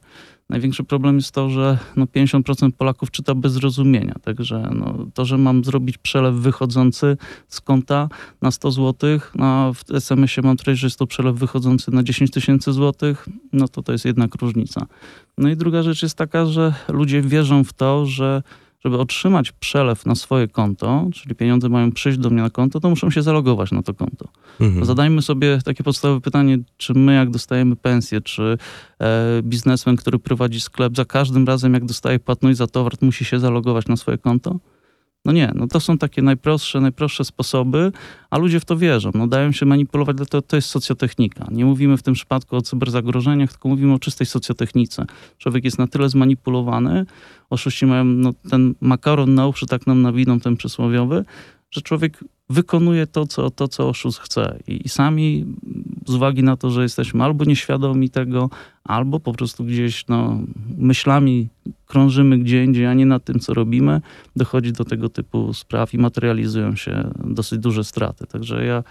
Największy 0.48 0.84
problem 0.84 1.16
jest 1.16 1.32
to, 1.32 1.50
że 1.50 1.78
no 1.96 2.04
50% 2.04 2.72
Polaków 2.72 3.10
czyta 3.10 3.34
bez 3.34 3.52
zrozumienia. 3.52 4.14
Także 4.22 4.70
no 4.74 5.06
to, 5.14 5.24
że 5.24 5.38
mam 5.38 5.64
zrobić 5.64 5.98
przelew 5.98 6.34
wychodzący 6.34 7.16
z 7.48 7.60
konta 7.60 8.08
na 8.42 8.50
100 8.50 8.70
zł, 8.70 9.20
no 9.34 9.74
w 9.74 9.90
SMS-ie 9.90 10.46
mam 10.46 10.56
treść, 10.56 10.80
że 10.80 10.86
jest 10.86 10.98
to 10.98 11.06
przelew 11.06 11.36
wychodzący 11.36 11.90
na 11.90 12.02
10 12.02 12.30
tysięcy 12.30 12.72
złotych, 12.72 13.28
no 13.52 13.68
to 13.68 13.82
to 13.82 13.92
jest 13.92 14.04
jednak 14.04 14.34
różnica. 14.34 14.86
No 15.38 15.48
i 15.48 15.56
druga 15.56 15.82
rzecz 15.82 16.02
jest 16.02 16.14
taka, 16.14 16.46
że 16.46 16.74
ludzie 16.88 17.22
wierzą 17.22 17.64
w 17.64 17.72
to, 17.72 18.06
że 18.06 18.42
żeby 18.84 18.98
otrzymać 18.98 19.52
przelew 19.52 20.06
na 20.06 20.14
swoje 20.14 20.48
konto, 20.48 21.06
czyli 21.12 21.34
pieniądze 21.34 21.68
mają 21.68 21.92
przyjść 21.92 22.18
do 22.18 22.30
mnie 22.30 22.42
na 22.42 22.50
konto, 22.50 22.80
to 22.80 22.90
muszą 22.90 23.10
się 23.10 23.22
zalogować 23.22 23.72
na 23.72 23.82
to 23.82 23.94
konto. 23.94 24.28
Mhm. 24.60 24.84
Zadajmy 24.84 25.22
sobie 25.22 25.58
takie 25.64 25.84
podstawowe 25.84 26.20
pytanie, 26.20 26.58
czy 26.76 26.94
my 26.94 27.14
jak 27.14 27.30
dostajemy 27.30 27.76
pensję, 27.76 28.20
czy 28.20 28.58
e, 29.00 29.42
biznesmen, 29.42 29.96
który 29.96 30.18
prowadzi 30.18 30.60
sklep, 30.60 30.96
za 30.96 31.04
każdym 31.04 31.46
razem 31.46 31.74
jak 31.74 31.84
dostaje 31.84 32.18
płatność 32.18 32.58
za 32.58 32.66
towar, 32.66 32.92
musi 33.00 33.24
się 33.24 33.40
zalogować 33.40 33.86
na 33.86 33.96
swoje 33.96 34.18
konto? 34.18 34.58
No 35.24 35.32
nie, 35.32 35.52
no 35.54 35.66
to 35.66 35.80
są 35.80 35.98
takie 35.98 36.22
najprostsze, 36.22 36.80
najprostsze 36.80 37.24
sposoby, 37.24 37.92
a 38.30 38.38
ludzie 38.38 38.60
w 38.60 38.64
to 38.64 38.76
wierzą. 38.76 39.10
No 39.14 39.26
dają 39.26 39.52
się 39.52 39.66
manipulować, 39.66 40.16
dlatego 40.16 40.42
to 40.42 40.56
jest 40.56 40.68
socjotechnika. 40.68 41.46
Nie 41.50 41.64
mówimy 41.64 41.96
w 41.96 42.02
tym 42.02 42.14
przypadku 42.14 42.56
o 42.56 42.62
cyberzagrożeniach, 42.62 43.50
tylko 43.50 43.68
mówimy 43.68 43.94
o 43.94 43.98
czystej 43.98 44.26
socjotechnice. 44.26 45.06
Człowiek 45.38 45.64
jest 45.64 45.78
na 45.78 45.86
tyle 45.86 46.08
zmanipulowany, 46.08 47.06
oszuści 47.50 47.86
mają 47.86 48.04
no, 48.04 48.32
ten 48.50 48.74
makaron 48.80 49.34
na 49.34 49.46
uszy, 49.46 49.66
tak 49.66 49.86
nam 49.86 50.02
nawiną 50.02 50.40
ten 50.40 50.56
przysłowiowy, 50.56 51.24
że 51.70 51.82
człowiek 51.82 52.24
wykonuje 52.50 53.06
to, 53.06 53.26
co, 53.26 53.50
to, 53.50 53.68
co 53.68 53.88
oszust 53.88 54.18
chce. 54.18 54.58
I, 54.66 54.86
I, 54.86 54.88
sami 54.88 55.44
z 56.06 56.14
uwagi 56.14 56.42
na 56.42 56.56
to, 56.56 56.70
że 56.70 56.82
jesteśmy 56.82 57.24
albo 57.24 57.44
nieświadomi 57.44 58.10
tego, 58.10 58.50
albo 58.84 59.20
po 59.20 59.32
prostu 59.32 59.64
gdzieś 59.64 60.06
no, 60.08 60.40
myślami 60.78 61.48
krążymy 61.86 62.38
gdzie 62.38 62.64
indziej, 62.64 62.86
a 62.86 62.94
nie 62.94 63.06
nad 63.06 63.24
tym, 63.24 63.40
co 63.40 63.54
robimy, 63.54 64.00
dochodzi 64.36 64.72
do 64.72 64.84
tego 64.84 65.08
typu 65.08 65.54
spraw 65.54 65.94
i 65.94 65.98
materializują 65.98 66.76
się 66.76 67.10
dosyć 67.24 67.58
duże 67.58 67.84
straty. 67.84 68.26
Także 68.26 68.64
ja 68.64 68.84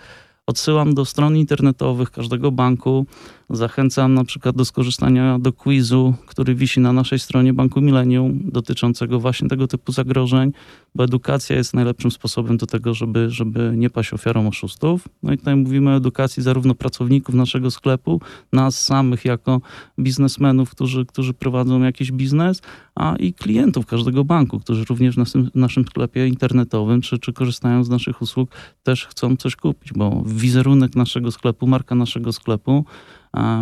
odsyłam 0.48 0.94
do 0.94 1.06
stron 1.06 1.38
internetowych 1.38 2.12
każdego 2.12 2.52
banku, 2.52 3.06
Zachęcam 3.50 4.14
na 4.14 4.24
przykład 4.24 4.56
do 4.56 4.66
skorzystania 4.66 5.40
do 5.40 5.54
quizu, 5.54 6.14
który 6.26 6.56
wisi 6.56 6.80
na 6.80 6.94
naszej 6.94 7.20
stronie 7.20 7.54
Banku 7.54 7.82
Millennium, 7.82 8.40
dotyczącego 8.44 9.20
właśnie 9.20 9.48
tego 9.48 9.68
typu 9.68 9.92
zagrożeń, 9.92 10.52
bo 10.96 11.04
edukacja 11.04 11.56
jest 11.56 11.74
najlepszym 11.74 12.12
sposobem 12.12 12.58
do 12.58 12.66
tego, 12.66 12.94
żeby, 12.94 13.30
żeby 13.30 13.74
nie 13.76 13.90
paść 13.90 14.14
ofiarą 14.14 14.48
oszustów. 14.48 15.08
No 15.24 15.34
i 15.34 15.38
tutaj 15.38 15.56
mówimy 15.56 15.92
o 15.92 15.96
edukacji 15.96 16.44
zarówno 16.44 16.76
pracowników 16.76 17.36
naszego 17.36 17.72
sklepu, 17.72 18.22
nas 18.54 18.86
samych 18.86 19.26
jako 19.26 19.62
biznesmenów, 20.00 20.70
którzy, 20.70 21.06
którzy 21.06 21.34
prowadzą 21.34 21.82
jakiś 21.82 22.12
biznes, 22.12 22.62
a 22.96 23.16
i 23.16 23.34
klientów 23.34 23.86
każdego 23.86 24.24
banku, 24.24 24.60
którzy 24.60 24.86
również 24.86 25.16
w 25.16 25.18
naszym, 25.18 25.50
naszym 25.56 25.86
sklepie 25.86 26.28
internetowym 26.28 27.02
czy, 27.02 27.20
czy 27.20 27.34
korzystają 27.34 27.84
z 27.84 27.90
naszych 27.90 28.22
usług, 28.22 28.50
też 28.84 29.06
chcą 29.06 29.36
coś 29.36 29.56
kupić, 29.56 29.94
bo 29.94 30.24
wizerunek 30.26 30.96
naszego 30.96 31.32
sklepu, 31.32 31.68
marka 31.68 31.96
naszego 31.96 32.34
sklepu 32.34 32.86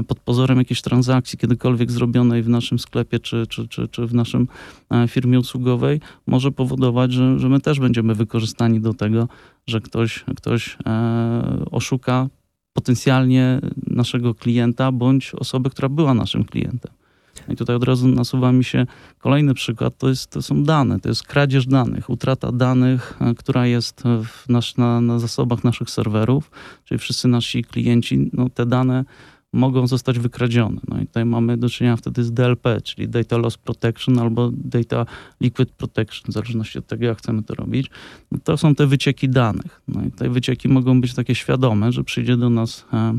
pod 0.08 0.20
pozorem 0.20 0.58
jakiejś 0.58 0.82
transakcji 0.82 1.38
kiedykolwiek 1.38 1.92
zrobionej 1.92 2.44
w 2.44 2.50
naszym 2.50 2.80
sklepie 2.80 3.20
czy, 3.20 3.48
czy, 3.48 3.68
czy, 3.68 3.88
czy 3.88 4.08
w 4.08 4.14
naszym 4.14 4.48
e, 4.92 5.08
firmie 5.08 5.40
usługowej 5.40 6.02
może 6.28 6.52
powodować, 6.52 7.14
że, 7.14 7.40
że 7.40 7.50
my 7.50 7.60
też 7.60 7.80
będziemy 7.80 8.16
wykorzystani 8.16 8.82
do 8.82 8.94
tego, 8.94 9.28
że 9.68 9.82
ktoś, 9.82 10.26
ktoś 10.36 10.78
e, 10.86 11.66
oszuka 11.72 12.28
potencjalnie 12.74 13.60
naszego 13.88 14.36
klienta 14.36 14.92
bądź 14.92 15.32
osobę, 15.34 15.70
która 15.70 15.90
była 15.90 16.14
naszym 16.14 16.44
klientem. 16.44 16.92
I 17.50 17.56
tutaj 17.56 17.76
od 17.76 17.84
razu 17.84 18.08
nasuwa 18.08 18.52
mi 18.52 18.64
się 18.64 18.86
kolejny 19.20 19.54
przykład, 19.54 19.98
to, 19.98 20.10
jest, 20.10 20.30
to 20.30 20.42
są 20.42 20.64
dane, 20.64 21.00
to 21.00 21.10
jest 21.10 21.24
kradzież 21.24 21.68
danych, 21.68 22.10
utrata 22.10 22.52
danych, 22.52 23.18
e, 23.22 23.34
która 23.36 23.68
jest 23.68 24.04
nasz, 24.50 24.78
na, 24.78 25.02
na 25.02 25.20
zasobach 25.20 25.64
naszych 25.64 25.90
serwerów, 25.90 26.52
czyli 26.86 27.00
wszyscy 27.00 27.28
nasi 27.28 27.64
klienci, 27.64 28.30
no, 28.34 28.50
te 28.50 28.66
dane 28.66 29.06
mogą 29.56 29.88
zostać 29.88 30.20
wykradzione. 30.20 30.82
No 30.88 31.02
i 31.02 31.08
tutaj 31.08 31.26
mamy 31.26 31.58
do 31.58 31.70
czynienia 31.70 31.98
wtedy 31.98 32.24
z 32.24 32.32
DLP, 32.32 32.82
czyli 32.82 33.10
Data 33.10 33.38
Loss 33.38 33.58
Protection 33.58 34.20
albo 34.20 34.52
Data 34.54 35.06
Liquid 35.42 35.72
Protection, 35.72 36.32
w 36.32 36.34
zależności 36.34 36.80
od 36.80 36.88
tego, 36.88 37.06
jak 37.06 37.18
chcemy 37.18 37.44
to 37.44 37.56
robić. 37.56 37.90
No 38.32 38.38
to 38.44 38.58
są 38.58 38.76
te 38.76 38.88
wycieki 38.88 39.30
danych. 39.30 39.82
No 39.88 40.04
i 40.04 40.12
te 40.12 40.30
wycieki 40.30 40.70
mogą 40.70 41.02
być 41.02 41.14
takie 41.14 41.36
świadome, 41.36 41.92
że 41.92 42.04
przyjdzie 42.04 42.38
do 42.38 42.50
nas 42.50 42.86
e, 42.94 43.18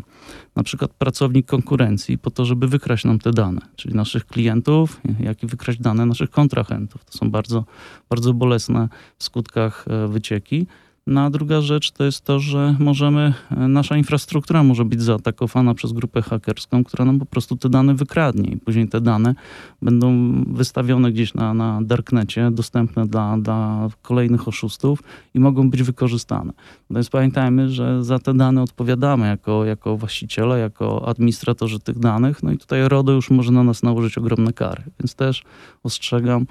na 0.57 0.62
przykład 0.62 0.95
pracownik 0.95 1.47
konkurencji 1.47 2.19
po 2.19 2.31
to, 2.31 2.45
żeby 2.45 2.69
wykraść 2.69 3.05
nam 3.05 3.19
te 3.19 3.31
dane, 3.31 3.61
czyli 3.76 3.95
naszych 3.95 4.26
klientów, 4.26 5.00
jak 5.21 5.43
i 5.43 5.47
wykraść 5.47 5.81
dane 5.81 6.07
naszych 6.07 6.31
kontrahentów. 6.31 7.05
To 7.05 7.19
są 7.19 7.31
bardzo, 7.31 7.64
bardzo 8.09 8.35
bolesne 8.35 8.88
w 9.19 9.25
skutkach 9.25 9.85
e, 9.88 10.09
wycieki. 10.09 10.66
No 11.07 11.21
a 11.21 11.31
druga 11.31 11.61
rzecz 11.61 11.91
to 11.91 12.05
jest 12.05 12.25
to, 12.25 12.41
że 12.41 12.77
możemy, 12.79 13.35
e, 13.51 13.69
nasza 13.69 13.97
infrastruktura 13.97 14.63
może 14.63 14.85
być 14.85 15.03
zaatakowana 15.03 15.75
przez 15.75 15.93
grupę 15.93 16.23
hakerską, 16.23 16.85
która 16.85 17.05
nam 17.05 17.19
po 17.19 17.27
prostu 17.27 17.57
te 17.57 17.69
dane 17.69 17.95
wykradnie. 17.95 18.51
I 18.51 18.57
później 18.57 18.89
te 18.89 19.01
dane 19.01 19.35
będą 19.83 20.33
wystawione 20.47 21.13
gdzieś 21.13 21.35
na, 21.35 21.55
na 21.55 21.79
darknecie, 21.83 22.51
dostępne 22.51 23.07
dla, 23.07 23.39
dla 23.39 23.89
kolejnych 24.03 24.49
oszustów 24.49 25.03
i 25.35 25.41
mogą 25.41 25.71
być 25.71 25.83
wykorzystane. 25.83 26.53
Natomiast 26.83 27.11
pamiętajmy, 27.11 27.69
że 27.69 28.05
za 28.05 28.19
te 28.19 28.35
dane 28.35 28.63
odpowiadamy 28.63 29.27
jako, 29.27 29.65
jako 29.65 29.97
właściciele, 29.97 30.59
jako 30.59 31.09
administratorzy 31.09 31.81
tych 31.81 31.99
danych, 31.99 32.43
no 32.43 32.53
i 32.53 32.59
tutaj 32.59 32.89
RODO 32.89 33.13
już 33.13 33.31
może 33.31 33.53
na 33.53 33.65
nas 33.65 33.83
nałożyć 33.83 34.19
ogromne 34.19 34.53
kary, 34.53 34.83
więc 35.01 35.15
też 35.15 35.43
ostrzegam, 35.83 36.47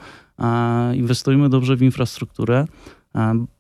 inwestujmy 0.94 1.50
dobrze 1.50 1.76
w 1.76 1.82
infrastrukturę, 1.82 2.66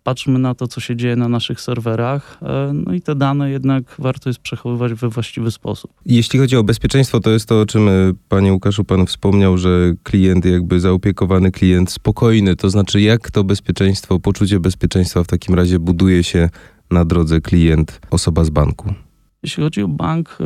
Patrzmy 0.04 0.40
na 0.40 0.56
to, 0.56 0.68
co 0.68 0.82
się 0.82 0.96
dzieje 0.96 1.16
na 1.16 1.30
naszych 1.30 1.62
serwerach, 1.62 2.38
e, 2.42 2.72
no 2.74 2.94
i 2.94 3.02
te 3.02 3.16
dane 3.16 3.52
jednak 3.52 3.96
warto 4.00 4.30
jest 4.30 4.40
przechowywać 4.40 4.94
we 4.94 5.10
właściwy 5.10 5.52
sposób. 5.52 5.92
Jeśli 6.06 6.40
chodzi 6.40 6.58
o 6.58 6.64
bezpieczeństwo, 6.64 7.20
to 7.20 7.30
jest 7.30 7.50
to, 7.50 7.62
o 7.62 7.66
czym 7.66 7.90
e, 7.90 7.92
panie 8.30 8.54
Łukaszu 8.54 8.84
pan 8.84 9.06
wspomniał, 9.06 9.58
że 9.58 9.94
klient, 10.04 10.46
jakby 10.46 10.80
zaopiekowany 10.80 11.52
klient 11.52 11.92
spokojny, 11.92 12.56
to 12.56 12.70
znaczy 12.70 13.02
jak 13.02 13.32
to 13.32 13.44
bezpieczeństwo, 13.44 14.20
poczucie 14.20 14.60
bezpieczeństwa 14.60 15.24
w 15.24 15.28
takim 15.28 15.56
razie 15.56 15.80
buduje 15.80 16.24
się 16.24 16.50
na 16.92 17.06
drodze 17.06 17.42
klient, 17.42 18.00
osoba 18.12 18.44
z 18.44 18.50
banku? 18.50 18.94
Jeśli 19.46 19.64
chodzi 19.64 19.82
o 19.82 19.88
bank, 19.88 20.38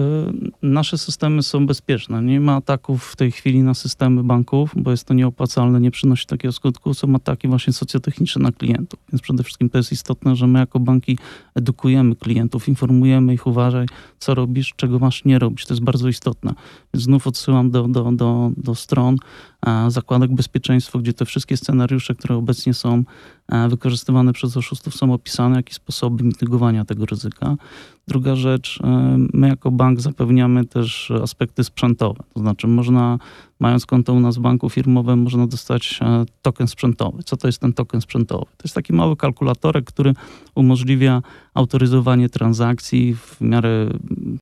nasze 0.61 0.97
systemy 0.97 1.43
są 1.43 1.67
bezpieczne. 1.67 2.21
Nie 2.21 2.39
ma 2.39 2.55
ataków 2.55 3.03
w 3.03 3.15
tej 3.15 3.31
chwili 3.31 3.63
na 3.63 3.73
systemy 3.73 4.23
banków, 4.23 4.71
bo 4.75 4.91
jest 4.91 5.05
to 5.05 5.13
nieopłacalne, 5.13 5.81
nie 5.81 5.91
przynosi 5.91 6.25
takiego 6.25 6.51
skutku. 6.51 6.93
Są 6.93 7.15
ataki 7.15 7.47
właśnie 7.47 7.73
socjotechniczne 7.73 8.43
na 8.43 8.51
klientów. 8.51 8.99
Więc 9.11 9.21
przede 9.21 9.43
wszystkim 9.43 9.69
to 9.69 9.77
jest 9.77 9.91
istotne, 9.91 10.35
że 10.35 10.47
my 10.47 10.59
jako 10.59 10.79
banki 10.79 11.17
edukujemy 11.55 12.15
klientów, 12.15 12.67
informujemy 12.67 13.33
ich, 13.33 13.47
uważaj, 13.47 13.85
co 14.19 14.35
robisz, 14.35 14.73
czego 14.75 14.99
masz 14.99 15.25
nie 15.25 15.39
robić. 15.39 15.65
To 15.65 15.73
jest 15.73 15.83
bardzo 15.83 16.07
istotne. 16.07 16.53
Więc 16.93 17.03
znów 17.03 17.27
odsyłam 17.27 17.71
do, 17.71 17.87
do, 17.87 18.11
do, 18.11 18.51
do 18.57 18.75
stron 18.75 19.17
zakładek 19.87 20.33
bezpieczeństwa, 20.33 20.99
gdzie 20.99 21.13
te 21.13 21.25
wszystkie 21.25 21.57
scenariusze, 21.57 22.15
które 22.15 22.35
obecnie 22.35 22.73
są 22.73 23.03
wykorzystywane 23.69 24.33
przez 24.33 24.57
oszustów, 24.57 24.95
są 24.95 25.13
opisane, 25.13 25.55
jakie 25.55 25.73
sposoby 25.73 26.23
mitygowania 26.23 26.85
tego 26.85 27.05
ryzyka. 27.05 27.55
Druga 28.07 28.35
rzecz, 28.35 28.79
my 29.33 29.47
jako 29.47 29.71
bank 29.71 30.01
zapewniamy 30.01 30.65
też 30.65 31.11
aspekty 31.23 31.63
sprzętowe. 31.63 32.23
To 32.33 32.39
znaczy, 32.39 32.67
można, 32.67 33.19
mając 33.59 33.85
konto 33.85 34.13
u 34.13 34.19
nas 34.19 34.37
w 34.37 34.41
banku 34.41 34.69
firmowym, 34.69 35.19
można 35.19 35.47
dostać 35.47 35.99
token 36.41 36.67
sprzętowy. 36.67 37.23
Co 37.23 37.37
to 37.37 37.47
jest 37.47 37.59
ten 37.59 37.73
token 37.73 38.01
sprzętowy? 38.01 38.45
To 38.45 38.63
jest 38.63 38.75
taki 38.75 38.93
mały 38.93 39.15
kalkulatorek, 39.15 39.85
który 39.85 40.13
umożliwia 40.55 41.21
autoryzowanie 41.53 42.29
transakcji 42.29 43.15
w 43.15 43.41
miarę 43.41 43.89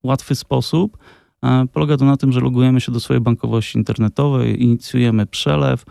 łatwy 0.04 0.36
sposób 0.36 0.98
Polega 1.74 1.98
to 1.98 2.06
na 2.06 2.18
tym, 2.18 2.32
że 2.32 2.40
logujemy 2.40 2.82
się 2.82 2.92
do 2.92 3.00
swojej 3.00 3.22
bankowości 3.22 3.78
internetowej, 3.78 4.64
inicjujemy 4.64 5.26
przelew, 5.26 5.86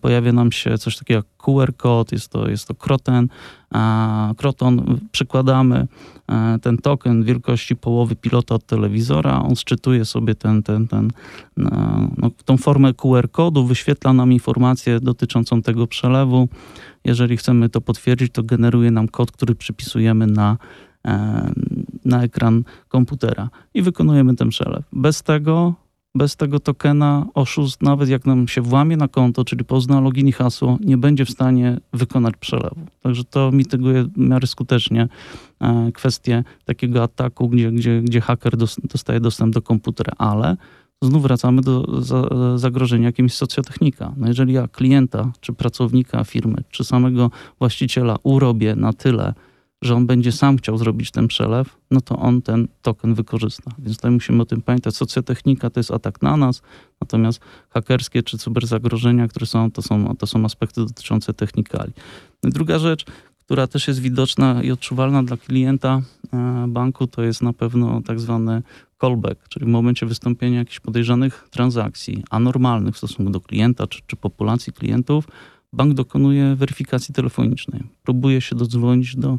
pojawia 0.00 0.32
nam 0.32 0.52
się 0.52 0.78
coś 0.78 0.96
takiego 0.96 1.18
jak 1.18 1.26
QR 1.36 1.76
kod, 1.76 2.12
jest 2.12 2.28
to, 2.28 2.48
jest 2.48 2.68
to 2.68 2.74
kroten, 2.74 3.28
kroton, 4.36 4.98
przykładamy 5.12 5.86
ten 6.62 6.78
token 6.78 7.24
wielkości 7.24 7.76
połowy 7.76 8.16
pilota 8.16 8.54
od 8.54 8.66
telewizora, 8.66 9.42
on 9.42 9.56
szczytuje 9.56 10.04
sobie 10.04 10.34
ten, 10.34 10.62
ten, 10.62 10.88
ten, 10.88 11.10
no, 11.56 12.30
tą 12.44 12.56
formę 12.56 12.94
QR 12.94 13.30
kodu, 13.30 13.64
wyświetla 13.64 14.12
nam 14.12 14.32
informację 14.32 15.00
dotyczącą 15.00 15.62
tego 15.62 15.86
przelewu. 15.86 16.48
Jeżeli 17.04 17.36
chcemy 17.36 17.68
to 17.68 17.80
potwierdzić, 17.80 18.32
to 18.32 18.42
generuje 18.42 18.90
nam 18.90 19.08
kod, 19.08 19.32
który 19.32 19.54
przypisujemy 19.54 20.26
na 20.26 20.56
na 22.04 22.22
ekran 22.22 22.64
komputera 22.88 23.50
i 23.74 23.82
wykonujemy 23.82 24.36
ten 24.36 24.48
przelew. 24.48 24.84
Bez 24.92 25.22
tego, 25.22 25.74
bez 26.14 26.36
tego 26.36 26.60
tokena 26.60 27.26
oszust, 27.34 27.82
nawet 27.82 28.08
jak 28.08 28.26
nam 28.26 28.48
się 28.48 28.60
włamie 28.60 28.96
na 28.96 29.08
konto, 29.08 29.44
czyli 29.44 29.64
pozna 29.64 30.00
login 30.00 30.28
i 30.28 30.32
hasło, 30.32 30.78
nie 30.80 30.96
będzie 30.96 31.24
w 31.24 31.30
stanie 31.30 31.80
wykonać 31.92 32.34
przelewu. 32.36 32.80
Także 33.02 33.24
to 33.24 33.52
mityguje 33.52 34.04
w 34.04 34.18
miarę 34.18 34.46
skutecznie 34.46 35.08
e, 35.60 35.92
kwestię 35.92 36.44
takiego 36.64 37.02
ataku, 37.02 37.48
gdzie, 37.48 37.72
gdzie, 37.72 38.02
gdzie 38.02 38.20
haker 38.20 38.56
dostaje 38.84 39.20
dostęp 39.20 39.54
do 39.54 39.62
komputera, 39.62 40.12
ale 40.18 40.56
znów 41.02 41.22
wracamy 41.22 41.62
do 41.62 42.00
zagrożenia 42.56 43.06
jakimś 43.06 43.34
socjotechnika. 43.34 44.12
No 44.16 44.28
jeżeli 44.28 44.52
ja 44.52 44.68
klienta, 44.68 45.32
czy 45.40 45.52
pracownika 45.52 46.24
firmy, 46.24 46.62
czy 46.70 46.84
samego 46.84 47.30
właściciela 47.58 48.16
urobię 48.22 48.76
na 48.76 48.92
tyle, 48.92 49.34
że 49.82 49.94
on 49.94 50.06
będzie 50.06 50.32
sam 50.32 50.56
chciał 50.56 50.78
zrobić 50.78 51.10
ten 51.10 51.28
przelew, 51.28 51.76
no 51.90 52.00
to 52.00 52.16
on 52.16 52.42
ten 52.42 52.68
token 52.82 53.14
wykorzysta. 53.14 53.70
Więc 53.78 53.96
tutaj 53.96 54.10
musimy 54.10 54.42
o 54.42 54.46
tym 54.46 54.62
pamiętać. 54.62 54.96
Socjotechnika 54.96 55.70
to 55.70 55.80
jest 55.80 55.90
atak 55.90 56.22
na 56.22 56.36
nas, 56.36 56.62
natomiast 57.00 57.40
hakerskie 57.70 58.22
czy 58.22 58.38
cyberzagrożenia, 58.38 59.28
które 59.28 59.46
są, 59.46 59.70
to 59.70 59.82
są, 59.82 60.16
to 60.16 60.26
są 60.26 60.44
aspekty 60.44 60.80
dotyczące 60.80 61.34
technikali. 61.34 61.92
No 62.42 62.50
druga 62.50 62.78
rzecz, 62.78 63.04
która 63.50 63.66
też 63.66 63.88
jest 63.88 64.00
widoczna 64.00 64.62
i 64.62 64.70
odczuwalna 64.70 65.22
dla 65.22 65.36
klienta 65.36 66.02
e, 66.32 66.64
banku, 66.68 67.06
to 67.06 67.22
jest 67.22 67.42
na 67.42 67.52
pewno 67.52 68.02
tak 68.02 68.20
zwany 68.20 68.62
callback, 69.00 69.48
czyli 69.48 69.66
w 69.66 69.68
momencie 69.68 70.06
wystąpienia 70.06 70.58
jakichś 70.58 70.80
podejrzanych 70.80 71.48
transakcji, 71.50 72.24
anormalnych 72.30 72.94
w 72.94 72.98
stosunku 72.98 73.32
do 73.32 73.40
klienta 73.40 73.86
czy, 73.86 74.00
czy 74.06 74.16
populacji 74.16 74.72
klientów, 74.72 75.24
bank 75.72 75.94
dokonuje 75.94 76.56
weryfikacji 76.56 77.14
telefonicznej. 77.14 77.82
Próbuje 78.02 78.40
się 78.40 78.56
dodzwonić 78.56 79.16
do, 79.16 79.38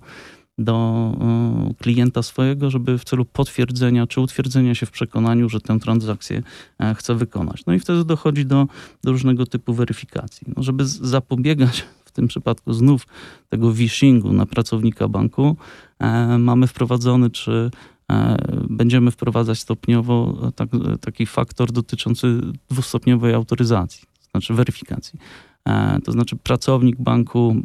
do 0.58 1.12
e, 1.22 1.74
klienta 1.74 2.24
swojego, 2.24 2.70
żeby 2.70 2.98
w 2.98 3.04
celu 3.04 3.26
potwierdzenia 3.26 4.08
czy 4.08 4.22
utwierdzenia 4.22 4.76
się 4.76 4.86
w 4.86 4.92
przekonaniu, 4.92 5.50
że 5.50 5.62
tę 5.62 5.80
transakcję 5.80 6.44
e, 6.80 6.96
chce 6.96 7.16
wykonać. 7.16 7.66
No 7.66 7.74
i 7.74 7.80
wtedy 7.80 8.06
dochodzi 8.06 8.46
do, 8.46 8.68
do 9.04 9.12
różnego 9.12 9.46
typu 9.46 9.74
weryfikacji. 9.74 10.48
No, 10.58 10.64
żeby 10.64 10.86
zapobiegać 10.86 11.86
w 12.06 12.12
tym 12.12 12.28
przypadku 12.28 12.74
znów 12.74 13.08
tego 13.50 13.72
vishingu 13.72 14.34
na 14.34 14.46
pracownika 14.46 15.08
banku, 15.08 15.58
e, 16.00 16.38
mamy 16.38 16.68
wprowadzony, 16.68 17.30
czy 17.30 17.72
e, 18.12 18.38
będziemy 18.70 19.12
wprowadzać 19.12 19.60
stopniowo 19.60 20.38
tak, 20.56 20.70
taki 21.02 21.26
faktor 21.26 21.72
dotyczący 21.72 22.42
dwustopniowej 22.70 23.34
autoryzacji, 23.34 24.04
znaczy 24.32 24.54
weryfikacji. 24.54 25.20
E, 25.70 26.00
to 26.04 26.12
znaczy 26.12 26.36
pracownik 26.36 26.96
banku 27.02 27.56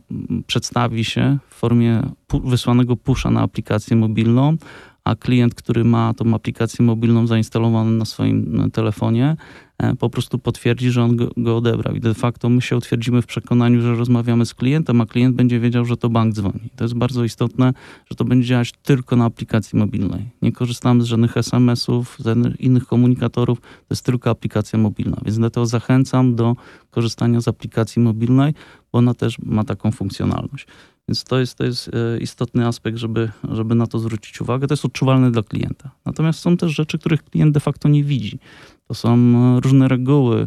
przedstawi 0.47 1.05
się 1.05 1.39
w 1.49 1.55
formie 1.55 2.03
wysłanego 2.45 2.97
pusza 2.97 3.31
na 3.31 3.41
aplikację 3.41 3.97
mobilną, 3.97 4.57
a 5.05 5.17
klient, 5.17 5.55
który 5.55 5.85
ma 5.85 6.15
tą 6.15 6.35
aplikację 6.35 6.85
mobilną 6.85 7.27
zainstalowaną 7.27 7.91
na 7.91 8.05
swoim 8.05 8.71
telefonie, 8.73 9.27
e, 9.27 9.37
po 9.99 10.11
prostu 10.11 10.39
potwierdzi, 10.39 10.91
że 10.91 11.03
on 11.03 11.17
go, 11.17 11.31
go, 11.37 11.57
odebrał. 11.57 11.95
I 11.95 12.01
de 12.01 12.15
facto 12.15 12.49
my 12.49 12.63
się 12.63 12.77
utwierdzimy 12.77 13.23
w 13.23 13.27
przekonaniu, 13.27 13.83
że 13.83 13.95
rozmawiamy 13.95 14.47
z 14.47 14.55
klientem, 14.55 15.01
a 15.01 15.07
klient 15.07 15.37
będzie 15.37 15.61
wiedział, 15.61 15.85
że 15.85 15.97
to 15.97 16.09
bank 16.09 16.35
dzwoni. 16.35 16.71
To 16.77 16.85
jest 16.85 16.95
bardzo 16.95 17.25
istotne, 17.25 17.73
że 18.11 18.17
to 18.17 18.25
będzie 18.25 18.49
działać 18.49 18.73
tylko 18.83 19.17
na 19.17 19.25
aplikacji 19.25 19.79
mobilnej. 19.79 20.31
Nie 20.43 20.53
korzystamy 20.53 21.03
z 21.03 21.07
żadnych 21.07 21.37
SMS-ów, 21.37 22.17
z 22.19 22.61
innych 22.61 22.87
komunikatorów, 22.87 23.61
to 23.61 23.67
jest 23.91 24.05
tylko 24.05 24.31
aplikacja 24.31 24.79
mobilna. 24.79 25.17
Więc 25.25 25.39
dlatego 25.39 25.67
zachęcam 25.67 26.35
do 26.35 26.57
korzystania 26.91 27.41
z 27.41 27.49
aplikacji 27.49 28.03
mobilnej, 28.03 28.55
bo 28.93 28.99
ona 28.99 29.15
też 29.15 29.39
ma 29.39 29.65
taką 29.65 29.93
funkcjonalność. 29.93 30.67
Więc 31.09 31.25
to 31.25 31.39
jest, 31.39 31.59
to 31.59 31.65
jest 31.65 31.89
e, 31.89 32.19
istotny 32.19 32.67
aspekt, 32.67 32.99
żeby, 32.99 33.31
żeby 33.53 33.75
na 33.75 33.87
to 33.87 33.99
zwrócić 33.99 34.41
uwagę. 34.41 34.67
To 34.67 34.75
jest 34.75 34.85
odczuwalne 34.85 35.31
dla 35.31 35.43
klienta. 35.43 35.91
Natomiast 36.05 36.39
są 36.39 36.57
też 36.57 36.73
rzeczy, 36.75 36.99
których 36.99 37.25
klient 37.25 37.55
de 37.55 37.61
facto 37.61 37.89
nie 37.89 38.05
widzi. 38.05 38.39
To 38.89 38.95
są 38.95 39.15
e, 39.15 39.61
różne 39.61 39.89
reguły 39.89 40.47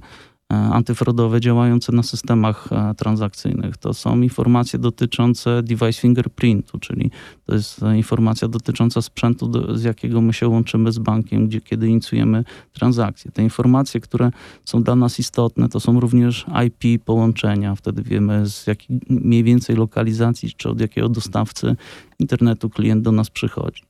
E, 0.53 0.55
antyfraudowe 0.55 1.41
działające 1.41 1.91
na 1.91 2.03
systemach 2.03 2.69
e, 2.71 2.95
transakcyjnych. 2.95 3.77
To 3.77 3.93
są 3.93 4.21
informacje 4.21 4.79
dotyczące 4.79 5.63
device 5.63 6.01
fingerprintu, 6.01 6.79
czyli 6.79 7.11
to 7.45 7.55
jest 7.55 7.81
informacja 7.95 8.47
dotycząca 8.47 9.01
sprzętu, 9.01 9.47
do, 9.47 9.77
z 9.77 9.83
jakiego 9.83 10.21
my 10.21 10.33
się 10.33 10.47
łączymy 10.47 10.91
z 10.91 10.99
bankiem, 10.99 11.47
gdzie 11.47 11.61
kiedy 11.61 11.87
inicjujemy 11.87 12.43
transakcje. 12.73 13.31
Te 13.31 13.43
informacje, 13.43 13.99
które 13.99 14.31
są 14.65 14.83
dla 14.83 14.95
nas 14.95 15.19
istotne, 15.19 15.69
to 15.69 15.79
są 15.79 15.99
również 15.99 16.45
IP 16.67 17.03
połączenia. 17.03 17.75
Wtedy 17.75 18.03
wiemy 18.03 18.49
z 18.49 18.67
jakiej 18.67 18.99
mniej 19.09 19.43
więcej 19.43 19.75
lokalizacji, 19.75 20.53
czy 20.57 20.69
od 20.69 20.81
jakiego 20.81 21.09
dostawcy 21.09 21.75
internetu 22.19 22.69
klient 22.69 23.03
do 23.03 23.11
nas 23.11 23.29
przychodzi. 23.29 23.83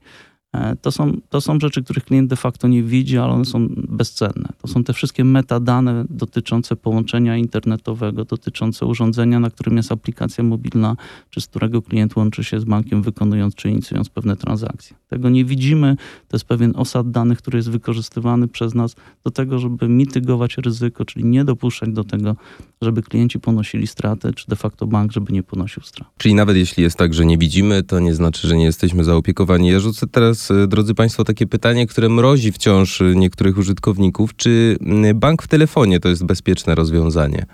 E, 0.53 0.75
to 0.75 0.91
są, 0.91 1.17
to 1.29 1.41
są 1.41 1.59
rzeczy, 1.59 1.83
których 1.83 2.05
klient 2.05 2.29
de 2.29 2.35
facto 2.35 2.67
nie 2.67 2.83
widzi, 2.83 3.17
ale 3.17 3.33
one 3.33 3.45
są 3.45 3.67
bezcenne. 3.77 4.49
To 4.61 4.67
są 4.67 4.83
te 4.83 4.93
wszystkie 4.93 5.23
metadane 5.23 6.05
dotyczące 6.09 6.75
połączenia 6.75 7.37
internetowego, 7.37 8.25
dotyczące 8.25 8.85
urządzenia, 8.85 9.39
na 9.39 9.49
którym 9.49 9.77
jest 9.77 9.91
aplikacja 9.91 10.43
mobilna, 10.43 10.95
czy 11.29 11.41
z 11.41 11.47
którego 11.47 11.81
klient 11.81 12.15
łączy 12.15 12.43
się 12.43 12.59
z 12.59 12.63
bankiem, 12.63 13.01
wykonując 13.01 13.55
czy 13.55 13.69
inicjując 13.69 14.09
pewne 14.09 14.35
transakcje. 14.35 14.97
Tego 15.09 15.29
nie 15.29 15.45
widzimy. 15.45 15.95
To 16.27 16.37
jest 16.37 16.45
pewien 16.45 16.73
osad 16.75 17.11
danych, 17.11 17.37
który 17.37 17.57
jest 17.57 17.69
wykorzystywany 17.69 18.47
przez 18.47 18.75
nas 18.75 18.95
do 19.23 19.31
tego, 19.31 19.59
żeby 19.59 19.89
mitygować 19.89 20.57
ryzyko, 20.57 21.05
czyli 21.05 21.25
nie 21.25 21.45
dopuszczać 21.45 21.89
do 21.89 22.03
tego, 22.03 22.35
żeby 22.81 23.01
klienci 23.01 23.39
ponosili 23.39 23.87
straty, 23.87 24.33
czy 24.33 24.47
de 24.47 24.55
facto 24.55 24.87
bank, 24.87 25.11
żeby 25.11 25.33
nie 25.33 25.43
ponosił 25.43 25.83
strat. 25.83 26.09
Czyli 26.17 26.35
nawet 26.35 26.57
jeśli 26.57 26.83
jest 26.83 26.97
tak, 26.97 27.13
że 27.13 27.25
nie 27.25 27.37
widzimy, 27.37 27.83
to 27.83 27.99
nie 27.99 28.15
znaczy, 28.15 28.47
że 28.47 28.57
nie 28.57 28.65
jesteśmy 28.65 29.03
zaopiekowani. 29.03 29.67
Ja 29.67 29.79
rzucę 29.79 30.07
teraz, 30.07 30.38
e, 30.51 30.67
drodzy 30.67 30.95
Państwo, 30.95 31.23
takie 31.23 31.47
pytanie, 31.47 31.87
które 31.87 32.09
mrozi 32.09 32.51
wciąż 32.51 33.01
e, 33.01 33.15
niektórych 33.15 33.57
użytkowników. 33.57 34.35
Czy 34.35 34.77
bank 35.15 35.43
w 35.43 35.47
telefonie 35.47 35.99
to 35.99 36.09
jest 36.09 36.25
bezpieczne 36.25 36.75
rozwiązanie? 36.75 37.45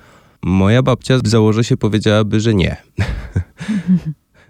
Moja 0.44 0.84
babcia 0.84 1.20
założę 1.26 1.64
się 1.64 1.78
powiedziałaby, 1.78 2.40
że 2.40 2.54
nie. 2.54 2.78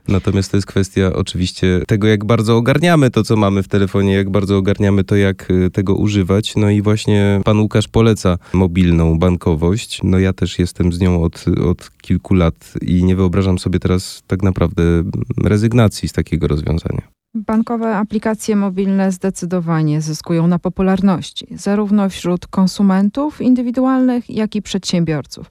Natomiast 0.08 0.52
to 0.52 0.58
jest 0.58 0.68
kwestia 0.68 1.14
oczywiście 1.14 1.82
tego, 1.88 2.08
jak 2.08 2.26
bardzo 2.26 2.58
ogarniamy 2.58 3.12
to, 3.12 3.24
co 3.24 3.36
mamy 3.36 3.64
w 3.64 3.68
telefonie, 3.68 4.14
jak 4.14 4.30
bardzo 4.30 4.58
ogarniamy 4.58 5.04
to, 5.04 5.16
jak 5.16 5.52
y, 5.52 5.70
tego 5.72 5.96
używać. 5.96 6.56
No 6.56 6.70
i 6.70 6.82
właśnie 6.82 7.42
pan 7.44 7.60
Łukasz 7.60 7.88
poleca 7.88 8.38
mobilną 8.54 9.20
bankowość. 9.20 10.00
No 10.04 10.20
ja 10.20 10.34
też 10.34 10.60
jestem 10.60 10.94
z 10.94 11.00
nią 11.00 11.24
od, 11.24 11.46
od 11.70 11.92
kilku 12.02 12.34
lat 12.34 12.74
i 12.82 13.04
nie 13.04 13.16
wyobrażam 13.16 13.60
sobie 13.60 13.80
teraz 13.80 14.24
tak 14.28 14.44
naprawdę 14.44 14.84
rezygnacji 15.44 16.10
z 16.10 16.14
takiego 16.14 16.48
rozwiązania. 16.48 17.15
Bankowe 17.36 17.98
aplikacje 17.98 18.56
mobilne 18.56 19.12
zdecydowanie 19.12 20.02
zyskują 20.02 20.48
na 20.48 20.60
popularności, 20.60 21.48
zarówno 21.52 22.10
wśród 22.10 22.48
konsumentów 22.48 23.42
indywidualnych, 23.42 24.30
jak 24.30 24.56
i 24.56 24.62
przedsiębiorców. 24.62 25.50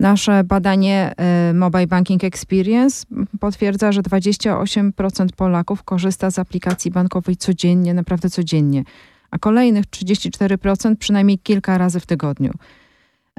Nasze 0.00 0.44
badanie 0.44 1.14
y, 1.50 1.54
Mobile 1.54 1.86
Banking 1.86 2.24
Experience 2.24 3.06
potwierdza, 3.40 3.92
że 3.92 4.02
28% 4.02 5.28
Polaków 5.36 5.82
korzysta 5.82 6.30
z 6.30 6.38
aplikacji 6.38 6.90
bankowej 6.90 7.36
codziennie, 7.36 7.94
naprawdę 7.94 8.30
codziennie, 8.30 8.84
a 9.30 9.38
kolejnych 9.38 9.84
34% 9.86 10.96
przynajmniej 10.96 11.38
kilka 11.38 11.78
razy 11.78 12.00
w 12.00 12.06
tygodniu. 12.06 12.52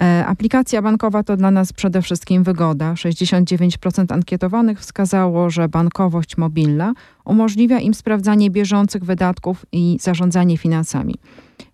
E, 0.01 0.25
aplikacja 0.25 0.81
bankowa 0.81 1.23
to 1.23 1.37
dla 1.37 1.51
nas 1.51 1.73
przede 1.73 2.01
wszystkim 2.01 2.43
wygoda. 2.43 2.93
69% 2.93 4.13
ankietowanych 4.13 4.79
wskazało, 4.79 5.49
że 5.49 5.69
bankowość 5.69 6.37
mobilna 6.37 6.93
umożliwia 7.25 7.79
im 7.79 7.93
sprawdzanie 7.93 8.49
bieżących 8.49 9.03
wydatków 9.05 9.65
i 9.71 9.97
zarządzanie 10.01 10.57
finansami. 10.57 11.15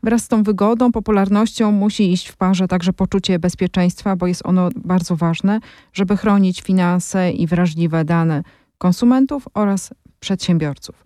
Wraz 0.03 0.23
z 0.23 0.27
tą 0.27 0.43
wygodą, 0.43 0.91
popularnością 0.91 1.71
musi 1.71 2.13
iść 2.13 2.27
w 2.27 2.37
parze 2.37 2.67
także 2.67 2.93
poczucie 2.93 3.39
bezpieczeństwa, 3.39 4.15
bo 4.15 4.27
jest 4.27 4.41
ono 4.45 4.69
bardzo 4.75 5.15
ważne, 5.15 5.59
żeby 5.93 6.17
chronić 6.17 6.61
finanse 6.61 7.31
i 7.31 7.47
wrażliwe 7.47 8.05
dane 8.05 8.43
konsumentów 8.77 9.47
oraz 9.53 9.93
przedsiębiorców. 10.19 11.03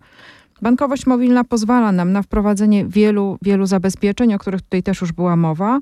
Bankowość 0.62 1.06
mobilna 1.06 1.44
pozwala 1.44 1.92
nam 1.92 2.12
na 2.12 2.22
wprowadzenie 2.22 2.86
wielu, 2.86 3.38
wielu 3.42 3.66
zabezpieczeń, 3.66 4.34
o 4.34 4.38
których 4.38 4.62
tutaj 4.62 4.82
też 4.82 5.00
już 5.00 5.12
była 5.12 5.36
mowa. 5.36 5.80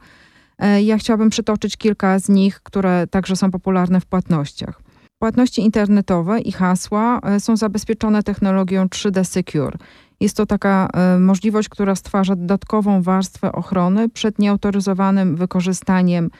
E, 0.58 0.82
ja 0.82 0.98
chciałabym 0.98 1.30
przytoczyć 1.30 1.76
kilka 1.76 2.18
z 2.18 2.28
nich, 2.28 2.60
które 2.62 3.06
także 3.06 3.36
są 3.36 3.50
popularne 3.50 4.00
w 4.00 4.06
płatnościach. 4.06 4.82
Płatności 5.18 5.62
internetowe 5.62 6.40
i 6.40 6.52
hasła 6.52 7.20
e, 7.20 7.40
są 7.40 7.56
zabezpieczone 7.56 8.22
technologią 8.22 8.86
3D 8.86 9.24
Secure. 9.24 9.78
Jest 10.20 10.36
to 10.36 10.46
taka 10.46 10.88
e, 10.94 11.18
możliwość, 11.18 11.68
która 11.68 11.94
stwarza 11.94 12.36
dodatkową 12.36 13.02
warstwę 13.02 13.52
ochrony 13.52 14.08
przed 14.08 14.38
nieautoryzowanym 14.38 15.36
wykorzystaniem 15.36 16.30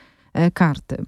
karty. 0.53 1.05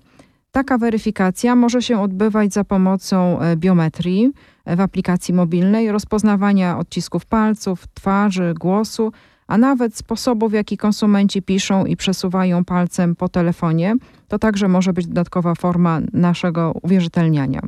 Taka 0.51 0.77
weryfikacja 0.77 1.55
może 1.55 1.81
się 1.81 2.01
odbywać 2.01 2.53
za 2.53 2.63
pomocą 2.63 3.39
biometrii 3.55 4.31
w 4.65 4.79
aplikacji 4.79 5.33
mobilnej, 5.33 5.91
rozpoznawania 5.91 6.77
odcisków 6.77 7.25
palców, 7.25 7.87
twarzy, 7.93 8.53
głosu 8.59 9.11
a 9.51 9.57
nawet 9.57 9.95
sposobu, 9.97 10.49
w 10.49 10.53
jaki 10.53 10.77
konsumenci 10.77 11.41
piszą 11.41 11.85
i 11.85 11.95
przesuwają 11.95 12.65
palcem 12.65 13.15
po 13.15 13.29
telefonie, 13.29 13.95
to 14.27 14.39
także 14.39 14.67
może 14.67 14.93
być 14.93 15.07
dodatkowa 15.07 15.55
forma 15.55 15.99
naszego 16.13 16.73
uwierzytelniania. 16.81 17.61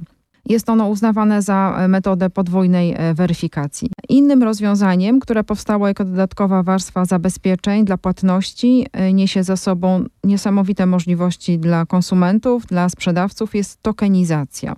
Jest 0.45 0.69
ono 0.69 0.87
uznawane 0.87 1.41
za 1.41 1.85
metodę 1.87 2.29
podwójnej 2.29 2.93
e, 2.97 3.13
weryfikacji. 3.13 3.89
Innym 4.09 4.43
rozwiązaniem, 4.43 5.19
które 5.19 5.43
powstało 5.43 5.87
jako 5.87 6.05
dodatkowa 6.05 6.63
warstwa 6.63 7.05
zabezpieczeń 7.05 7.85
dla 7.85 7.97
płatności, 7.97 8.87
e, 8.93 9.13
niesie 9.13 9.43
za 9.43 9.57
sobą 9.57 10.05
niesamowite 10.23 10.85
możliwości 10.85 11.59
dla 11.59 11.85
konsumentów, 11.85 12.65
dla 12.65 12.89
sprzedawców, 12.89 13.55
jest 13.55 13.81
tokenizacja. 13.81 14.75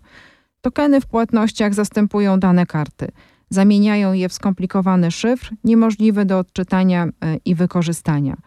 Tokeny 0.61 1.01
w 1.01 1.05
płatnościach 1.05 1.73
zastępują 1.73 2.39
dane 2.39 2.65
karty 2.65 3.07
zamieniają 3.49 4.13
je 4.13 4.29
w 4.29 4.34
skomplikowany 4.34 5.12
szyfr, 5.12 5.51
niemożliwy 5.63 6.25
do 6.25 6.39
odczytania 6.39 7.05
e, 7.05 7.38
i 7.45 7.55
wykorzystania. 7.55 8.38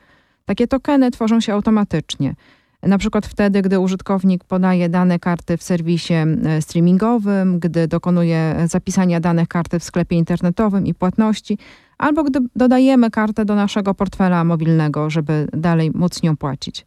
Takie 0.44 0.66
tokeny 0.66 1.10
tworzą 1.10 1.40
się 1.40 1.52
automatycznie. 1.52 2.34
Na 2.82 2.98
przykład 2.98 3.26
wtedy, 3.26 3.62
gdy 3.62 3.78
użytkownik 3.78 4.44
podaje 4.44 4.88
dane 4.88 5.18
karty 5.18 5.56
w 5.56 5.62
serwisie 5.62 6.14
streamingowym, 6.60 7.58
gdy 7.58 7.88
dokonuje 7.88 8.56
zapisania 8.64 9.20
danych 9.20 9.48
karty 9.48 9.78
w 9.78 9.84
sklepie 9.84 10.16
internetowym 10.16 10.86
i 10.86 10.94
płatności, 10.94 11.58
albo 11.98 12.24
gdy 12.24 12.40
dodajemy 12.56 13.10
kartę 13.10 13.44
do 13.44 13.54
naszego 13.54 13.94
portfela 13.94 14.44
mobilnego, 14.44 15.10
żeby 15.10 15.48
dalej 15.52 15.90
móc 15.94 16.22
nią 16.22 16.36
płacić. 16.36 16.86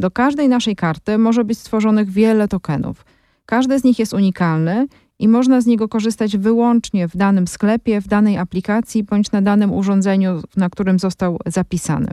Do 0.00 0.10
każdej 0.10 0.48
naszej 0.48 0.76
karty 0.76 1.18
może 1.18 1.44
być 1.44 1.58
stworzonych 1.58 2.10
wiele 2.10 2.48
tokenów. 2.48 3.04
Każdy 3.46 3.78
z 3.78 3.84
nich 3.84 3.98
jest 3.98 4.14
unikalny 4.14 4.86
i 5.18 5.28
można 5.28 5.60
z 5.60 5.66
niego 5.66 5.88
korzystać 5.88 6.36
wyłącznie 6.36 7.08
w 7.08 7.16
danym 7.16 7.46
sklepie, 7.46 8.00
w 8.00 8.08
danej 8.08 8.38
aplikacji 8.38 9.04
bądź 9.04 9.32
na 9.32 9.42
danym 9.42 9.72
urządzeniu, 9.72 10.42
na 10.56 10.70
którym 10.70 10.98
został 10.98 11.38
zapisany. 11.46 12.10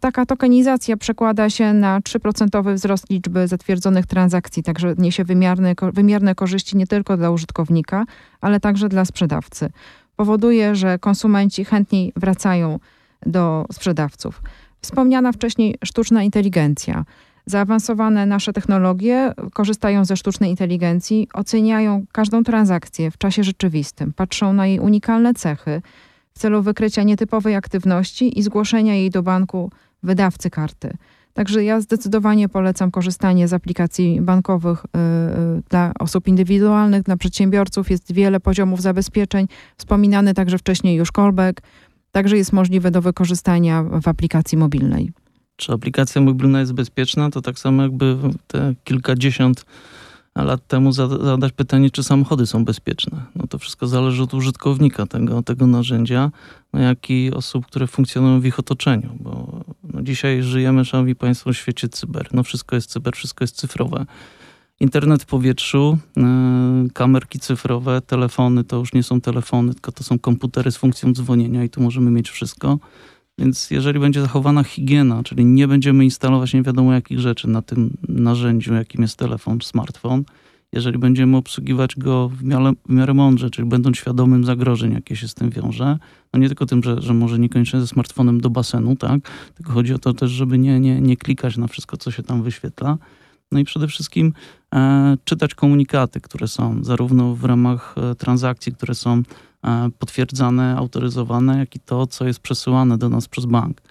Taka 0.00 0.26
tokenizacja 0.26 0.96
przekłada 0.96 1.50
się 1.50 1.72
na 1.72 2.00
3% 2.00 2.74
wzrost 2.74 3.10
liczby 3.10 3.48
zatwierdzonych 3.48 4.06
transakcji, 4.06 4.62
także 4.62 4.94
niesie 4.98 5.24
wymierne, 5.24 5.74
wymierne 5.92 6.34
korzyści 6.34 6.76
nie 6.76 6.86
tylko 6.86 7.16
dla 7.16 7.30
użytkownika, 7.30 8.04
ale 8.40 8.60
także 8.60 8.88
dla 8.88 9.04
sprzedawcy. 9.04 9.70
Powoduje, 10.16 10.74
że 10.74 10.98
konsumenci 10.98 11.64
chętniej 11.64 12.12
wracają 12.16 12.78
do 13.26 13.66
sprzedawców. 13.72 14.42
Wspomniana 14.80 15.32
wcześniej 15.32 15.74
sztuczna 15.84 16.22
inteligencja. 16.22 17.04
Zaawansowane 17.50 18.26
nasze 18.26 18.52
technologie 18.52 19.32
korzystają 19.52 20.04
ze 20.04 20.16
sztucznej 20.16 20.50
inteligencji, 20.50 21.28
oceniają 21.34 22.04
każdą 22.12 22.44
transakcję 22.44 23.10
w 23.10 23.18
czasie 23.18 23.44
rzeczywistym, 23.44 24.12
patrzą 24.12 24.52
na 24.52 24.66
jej 24.66 24.80
unikalne 24.80 25.34
cechy 25.34 25.82
w 26.34 26.38
celu 26.38 26.62
wykrycia 26.62 27.02
nietypowej 27.02 27.54
aktywności 27.54 28.38
i 28.38 28.42
zgłoszenia 28.42 28.94
jej 28.94 29.10
do 29.10 29.22
banku 29.22 29.70
wydawcy 30.02 30.50
karty. 30.50 30.96
Także 31.34 31.64
ja 31.64 31.80
zdecydowanie 31.80 32.48
polecam 32.48 32.90
korzystanie 32.90 33.48
z 33.48 33.52
aplikacji 33.52 34.20
bankowych 34.20 34.84
yy, 34.94 35.62
dla 35.70 35.92
osób 36.00 36.28
indywidualnych, 36.28 37.02
dla 37.02 37.16
przedsiębiorców. 37.16 37.90
Jest 37.90 38.12
wiele 38.12 38.40
poziomów 38.40 38.82
zabezpieczeń. 38.82 39.46
Wspominany 39.76 40.34
także 40.34 40.58
wcześniej 40.58 40.96
już 40.96 41.12
callback. 41.12 41.62
Także 42.12 42.36
jest 42.36 42.52
możliwe 42.52 42.90
do 42.90 43.02
wykorzystania 43.02 43.82
w 43.82 44.08
aplikacji 44.08 44.58
mobilnej 44.58 45.12
czy 45.60 45.72
aplikacja 45.72 46.20
mobilna 46.20 46.60
jest 46.60 46.72
bezpieczna, 46.72 47.30
to 47.30 47.42
tak 47.42 47.58
samo 47.58 47.82
jakby 47.82 48.16
te 48.46 48.74
kilkadziesiąt 48.84 49.64
lat 50.34 50.66
temu 50.66 50.92
zadać 50.92 51.52
pytanie, 51.52 51.90
czy 51.90 52.04
samochody 52.04 52.46
są 52.46 52.64
bezpieczne. 52.64 53.22
No 53.36 53.46
to 53.46 53.58
wszystko 53.58 53.86
zależy 53.86 54.22
od 54.22 54.34
użytkownika 54.34 55.06
tego, 55.06 55.42
tego 55.42 55.66
narzędzia, 55.66 56.30
no 56.72 56.80
jak 56.80 57.10
i 57.10 57.30
osób, 57.34 57.66
które 57.66 57.86
funkcjonują 57.86 58.40
w 58.40 58.46
ich 58.46 58.58
otoczeniu, 58.58 59.16
bo 59.20 59.64
no 59.84 60.02
dzisiaj 60.02 60.42
żyjemy, 60.42 60.84
szanowni 60.84 61.14
państwo, 61.14 61.52
w 61.52 61.56
świecie 61.56 61.88
cyber. 61.88 62.28
No 62.32 62.42
wszystko 62.42 62.76
jest 62.76 62.90
cyber, 62.90 63.16
wszystko 63.16 63.44
jest 63.44 63.56
cyfrowe. 63.56 64.06
Internet 64.80 65.22
w 65.22 65.26
powietrzu, 65.26 65.98
yy, 66.16 66.90
kamerki 66.94 67.38
cyfrowe, 67.38 68.00
telefony 68.00 68.64
to 68.64 68.76
już 68.76 68.92
nie 68.92 69.02
są 69.02 69.20
telefony, 69.20 69.74
tylko 69.74 69.92
to 69.92 70.04
są 70.04 70.18
komputery 70.18 70.70
z 70.70 70.76
funkcją 70.76 71.12
dzwonienia 71.12 71.64
i 71.64 71.68
tu 71.68 71.82
możemy 71.82 72.10
mieć 72.10 72.30
wszystko. 72.30 72.78
Więc 73.40 73.70
jeżeli 73.70 74.00
będzie 74.00 74.20
zachowana 74.20 74.64
higiena, 74.64 75.22
czyli 75.22 75.44
nie 75.44 75.68
będziemy 75.68 76.04
instalować 76.04 76.54
nie 76.54 76.62
wiadomo 76.62 76.92
jakich 76.92 77.20
rzeczy 77.20 77.48
na 77.48 77.62
tym 77.62 77.96
narzędziu, 78.08 78.74
jakim 78.74 79.02
jest 79.02 79.16
telefon, 79.16 79.58
smartfon, 79.62 80.24
jeżeli 80.72 80.98
będziemy 80.98 81.36
obsługiwać 81.36 81.96
go 81.96 82.28
w 82.28 82.44
miarę, 82.44 82.72
w 82.88 82.92
miarę 82.92 83.14
mądrze, 83.14 83.50
czyli 83.50 83.68
będąc 83.68 83.96
świadomym 83.96 84.44
zagrożeń, 84.44 84.92
jakie 84.92 85.16
się 85.16 85.28
z 85.28 85.34
tym 85.34 85.50
wiąże, 85.50 85.98
no 86.32 86.40
nie 86.40 86.46
tylko 86.46 86.66
tym, 86.66 86.82
że, 86.82 87.00
że 87.00 87.14
może 87.14 87.38
niekoniecznie 87.38 87.80
ze 87.80 87.86
smartfonem 87.86 88.40
do 88.40 88.50
basenu, 88.50 88.96
tak, 88.96 89.20
tylko 89.54 89.72
chodzi 89.72 89.94
o 89.94 89.98
to 89.98 90.14
też, 90.14 90.30
żeby 90.30 90.58
nie, 90.58 90.80
nie, 90.80 91.00
nie 91.00 91.16
klikać 91.16 91.56
na 91.56 91.66
wszystko, 91.66 91.96
co 91.96 92.10
się 92.10 92.22
tam 92.22 92.42
wyświetla. 92.42 92.98
No 93.52 93.58
i 93.58 93.64
przede 93.64 93.88
wszystkim 93.88 94.32
czytać 95.24 95.54
komunikaty, 95.54 96.20
które 96.20 96.48
są 96.48 96.84
zarówno 96.84 97.34
w 97.34 97.44
ramach 97.44 97.94
e, 97.98 98.14
transakcji, 98.14 98.72
które 98.72 98.94
są 98.94 99.22
E, 99.66 99.90
potwierdzane, 99.98 100.76
autoryzowane, 100.76 101.58
jak 101.58 101.76
i 101.76 101.80
to, 101.80 102.06
co 102.06 102.26
jest 102.26 102.40
przesyłane 102.40 102.98
do 102.98 103.08
nas 103.08 103.28
przez 103.28 103.46
bank. 103.46 103.82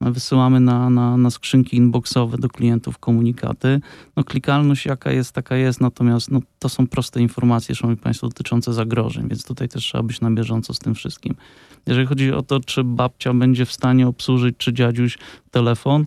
My 0.00 0.12
wysyłamy 0.12 0.60
na, 0.60 0.90
na, 0.90 1.16
na 1.16 1.30
skrzynki 1.30 1.76
inboxowe 1.76 2.38
do 2.38 2.48
klientów 2.48 2.98
komunikaty. 2.98 3.80
No, 4.16 4.24
klikalność 4.24 4.86
jaka 4.86 5.12
jest, 5.12 5.32
taka 5.32 5.56
jest, 5.56 5.80
natomiast 5.80 6.30
no, 6.30 6.40
to 6.58 6.68
są 6.68 6.86
proste 6.86 7.20
informacje, 7.20 7.74
szanowni 7.74 8.02
państwo, 8.02 8.28
dotyczące 8.28 8.72
zagrożeń, 8.72 9.28
więc 9.28 9.44
tutaj 9.44 9.68
też 9.68 9.84
trzeba 9.84 10.02
być 10.02 10.20
na 10.20 10.30
bieżąco 10.30 10.74
z 10.74 10.78
tym 10.78 10.94
wszystkim. 10.94 11.34
Jeżeli 11.86 12.06
chodzi 12.06 12.32
o 12.32 12.42
to, 12.42 12.60
czy 12.60 12.84
babcia 12.84 13.34
będzie 13.34 13.66
w 13.66 13.72
stanie 13.72 14.08
obsłużyć, 14.08 14.56
czy 14.58 14.72
dziadziuś 14.72 15.18
telefon, 15.50 16.06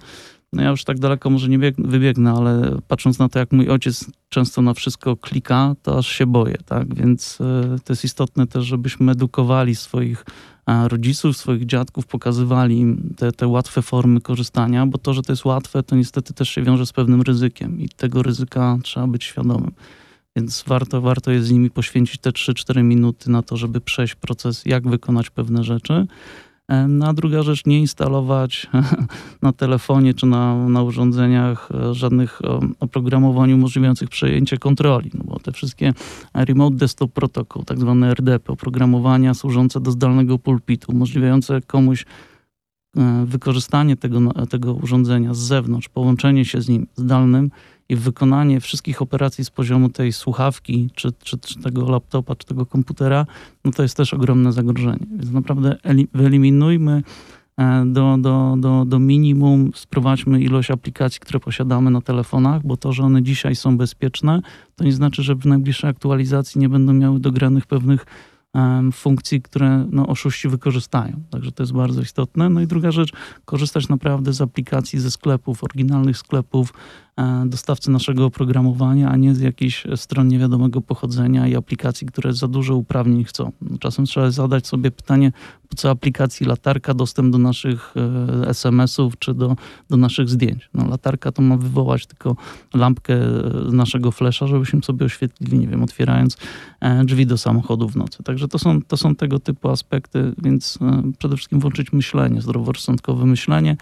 no 0.53 0.63
ja 0.63 0.69
już 0.69 0.83
tak 0.83 0.99
daleko 0.99 1.29
może 1.29 1.49
nie 1.49 1.59
bieg, 1.59 1.75
wybiegnę, 1.77 2.31
ale 2.31 2.77
patrząc 2.88 3.19
na 3.19 3.29
to, 3.29 3.39
jak 3.39 3.51
mój 3.51 3.69
ojciec 3.69 4.05
często 4.29 4.62
na 4.62 4.73
wszystko 4.73 5.17
klika, 5.17 5.75
to 5.83 5.97
aż 5.97 6.07
się 6.07 6.25
boję, 6.25 6.57
tak? 6.65 6.95
Więc 6.95 7.41
y, 7.41 7.79
to 7.83 7.93
jest 7.93 8.03
istotne 8.05 8.47
też, 8.47 8.65
żebyśmy 8.65 9.12
edukowali 9.12 9.75
swoich 9.75 10.25
a, 10.65 10.88
rodziców, 10.88 11.38
swoich 11.38 11.65
dziadków, 11.65 12.07
pokazywali 12.07 12.79
im 12.79 13.13
te, 13.17 13.31
te 13.31 13.47
łatwe 13.47 13.81
formy 13.81 14.21
korzystania, 14.21 14.85
bo 14.85 14.97
to, 14.97 15.13
że 15.13 15.21
to 15.21 15.31
jest 15.31 15.45
łatwe, 15.45 15.83
to 15.83 15.95
niestety 15.95 16.33
też 16.33 16.49
się 16.49 16.62
wiąże 16.62 16.85
z 16.85 16.93
pewnym 16.93 17.21
ryzykiem 17.21 17.79
i 17.79 17.89
tego 17.89 18.23
ryzyka 18.23 18.77
trzeba 18.83 19.07
być 19.07 19.23
świadomym. 19.23 19.71
Więc 20.35 20.63
warto, 20.67 21.01
warto 21.01 21.31
jest 21.31 21.47
z 21.47 21.51
nimi 21.51 21.69
poświęcić 21.69 22.21
te 22.21 22.29
3-4 22.29 22.83
minuty 22.83 23.31
na 23.31 23.41
to, 23.41 23.57
żeby 23.57 23.81
przejść 23.81 24.15
proces, 24.15 24.65
jak 24.65 24.88
wykonać 24.88 25.29
pewne 25.29 25.63
rzeczy. 25.63 26.07
No 26.88 27.08
a 27.08 27.13
druga 27.13 27.43
rzecz, 27.43 27.65
nie 27.65 27.79
instalować 27.79 28.67
na 29.41 29.53
telefonie 29.53 30.13
czy 30.13 30.25
na, 30.25 30.69
na 30.69 30.84
urządzeniach 30.84 31.69
e, 31.71 31.93
żadnych 31.93 32.41
oprogramowań 32.79 33.53
umożliwiających 33.53 34.10
przejęcie 34.10 34.58
kontroli, 34.58 35.12
no 35.13 35.23
bo 35.25 35.39
te 35.39 35.51
wszystkie 35.51 35.93
Remote 36.34 36.75
Desktop 36.75 37.12
Protocol, 37.12 37.63
tak 37.65 37.79
zwane 37.79 38.12
RDP, 38.12 38.53
oprogramowania 38.53 39.34
służące 39.34 39.79
do 39.79 39.91
zdalnego 39.91 40.39
pulpitu, 40.39 40.91
umożliwiające 40.91 41.62
komuś 41.62 42.05
e, 42.97 43.25
wykorzystanie 43.25 43.95
tego, 43.95 44.19
tego 44.49 44.73
urządzenia 44.73 45.34
z 45.34 45.39
zewnątrz, 45.39 45.89
połączenie 45.89 46.45
się 46.45 46.62
z 46.62 46.69
nim 46.69 46.88
zdalnym, 46.95 47.49
i 47.89 47.95
wykonanie 47.95 48.60
wszystkich 48.60 49.02
operacji 49.02 49.45
z 49.45 49.49
poziomu 49.49 49.89
tej 49.89 50.13
słuchawki, 50.13 50.89
czy, 50.95 51.12
czy, 51.23 51.38
czy 51.38 51.60
tego 51.60 51.89
laptopa, 51.89 52.36
czy 52.36 52.47
tego 52.47 52.65
komputera, 52.65 53.25
no 53.65 53.71
to 53.71 53.84
jest 53.84 53.97
też 53.97 54.13
ogromne 54.13 54.52
zagrożenie. 54.52 55.06
Więc 55.12 55.32
naprawdę 55.32 55.78
wyeliminujmy 56.13 57.04
e, 57.58 57.86
do, 57.86 58.17
do, 58.19 58.56
do, 58.60 58.86
do 58.86 58.99
minimum, 58.99 59.71
sprowadźmy 59.75 60.41
ilość 60.41 60.71
aplikacji, 60.71 61.19
które 61.19 61.39
posiadamy 61.39 61.91
na 61.91 62.02
telefonach, 62.02 62.65
bo 62.65 62.78
to, 62.78 62.93
że 62.93 63.04
one 63.04 63.23
dzisiaj 63.23 63.56
są 63.56 63.78
bezpieczne, 63.78 64.41
to 64.75 64.84
nie 64.84 64.93
znaczy, 64.93 65.23
że 65.23 65.36
w 65.36 65.45
najbliższej 65.45 65.89
aktualizacji 65.89 66.62
nie 66.62 66.69
będą 66.69 66.93
miały 66.93 67.19
dogranych 67.19 67.65
pewnych 67.65 68.06
funkcji, 68.93 69.41
które 69.41 69.86
no, 69.91 70.08
oszuści 70.08 70.47
wykorzystają. 70.47 71.23
Także 71.30 71.52
to 71.52 71.63
jest 71.63 71.73
bardzo 71.73 72.02
istotne. 72.02 72.49
No 72.49 72.62
i 72.62 72.67
druga 72.67 72.91
rzecz, 72.91 73.12
korzystać 73.45 73.89
naprawdę 73.89 74.34
z 74.34 74.41
aplikacji 74.41 74.99
ze 74.99 75.12
sklepów, 75.12 75.63
oryginalnych 75.63 76.17
sklepów, 76.17 76.73
dostawcy 77.45 77.91
naszego 77.91 78.25
oprogramowania, 78.25 79.10
a 79.10 79.15
nie 79.15 79.36
z 79.36 79.39
jakichś 79.39 79.88
stron 79.95 80.27
niewiadomego 80.27 80.82
pochodzenia 80.82 81.47
i 81.47 81.55
aplikacji, 81.55 82.08
które 82.08 82.34
za 82.34 82.47
dużo 82.47 82.75
uprawnień 82.75 83.23
chcą. 83.23 83.51
Czasem 83.79 84.05
trzeba 84.05 84.32
zadać 84.32 84.67
sobie 84.67 84.91
pytanie, 84.91 85.32
po 85.69 85.75
co 85.75 85.89
aplikacji 85.89 86.45
latarka 86.45 86.93
dostęp 86.93 87.32
do 87.32 87.38
naszych 87.38 87.93
e, 88.43 88.49
SMS-ów 88.49 89.19
czy 89.19 89.34
do, 89.34 89.55
do 89.89 89.97
naszych 89.97 90.29
zdjęć. 90.29 90.69
No, 90.73 90.88
latarka 90.88 91.32
to 91.32 91.41
ma 91.41 91.58
wywołać 91.58 92.05
tylko 92.05 92.36
lampkę 92.73 93.15
z 93.69 93.73
naszego 93.73 94.12
flesza, 94.12 94.47
żebyśmy 94.47 94.84
sobie 94.84 95.05
oświetlili, 95.05 95.60
nie 95.60 95.67
wiem, 95.67 95.84
otwierając 95.84 96.38
e, 96.79 97.05
drzwi 97.05 97.25
do 97.25 97.38
samochodu 97.38 97.89
w 97.89 97.95
nocy. 97.95 98.23
Także 98.23 98.47
to 98.47 98.60
są, 98.60 98.82
to 98.82 98.97
są 98.97 99.15
tego 99.15 99.39
typu 99.39 99.69
aspekty, 99.69 100.34
więc 100.38 100.79
przede 101.17 101.36
wszystkim 101.36 101.60
włączyć 101.60 101.93
myślenie, 101.93 102.41
zdroworozsądkowe 102.41 103.25
myślenie, 103.25 103.77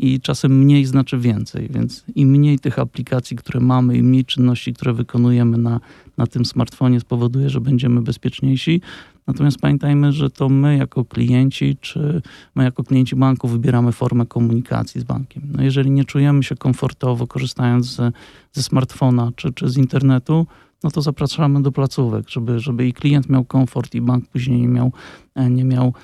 i 0.00 0.20
czasem 0.20 0.58
mniej 0.58 0.84
znaczy 0.84 1.18
więcej, 1.18 1.68
więc 1.70 2.04
im 2.14 2.28
mniej 2.28 2.58
tych 2.58 2.78
aplikacji, 2.78 3.36
które 3.36 3.60
mamy, 3.60 3.96
im 3.96 4.06
mniej 4.06 4.24
czynności, 4.24 4.74
które 4.74 4.92
wykonujemy 4.92 5.58
na, 5.58 5.80
na 6.16 6.26
tym 6.26 6.44
smartfonie 6.44 7.00
spowoduje, 7.00 7.50
że 7.50 7.60
będziemy 7.60 8.02
bezpieczniejsi. 8.02 8.80
Natomiast 9.26 9.58
pamiętajmy, 9.58 10.12
że 10.12 10.30
to 10.30 10.48
my 10.48 10.76
jako 10.76 11.04
klienci, 11.04 11.76
czy 11.80 12.22
my 12.54 12.64
jako 12.64 12.84
klienci 12.84 13.16
banku 13.16 13.48
wybieramy 13.48 13.92
formę 13.92 14.26
komunikacji 14.26 15.00
z 15.00 15.04
bankiem. 15.04 15.42
No 15.52 15.62
jeżeli 15.62 15.90
nie 15.90 16.04
czujemy 16.04 16.42
się 16.42 16.56
komfortowo 16.56 17.26
korzystając 17.26 17.86
ze, 17.86 18.12
ze 18.52 18.62
smartfona 18.62 19.32
czy, 19.36 19.52
czy 19.52 19.68
z 19.68 19.76
internetu, 19.76 20.46
no 20.84 20.90
to 20.90 21.02
zapraszamy 21.02 21.62
do 21.62 21.72
placówek, 21.72 22.28
żeby, 22.28 22.60
żeby 22.60 22.88
i 22.88 22.92
klient 22.92 23.28
miał 23.28 23.44
komfort, 23.44 23.94
i 23.94 24.00
bank 24.00 24.28
później 24.28 24.60
nie 24.60 24.68
miał, 24.68 24.92
e, 25.34 25.50
nie 25.50 25.64
miał 25.64 25.94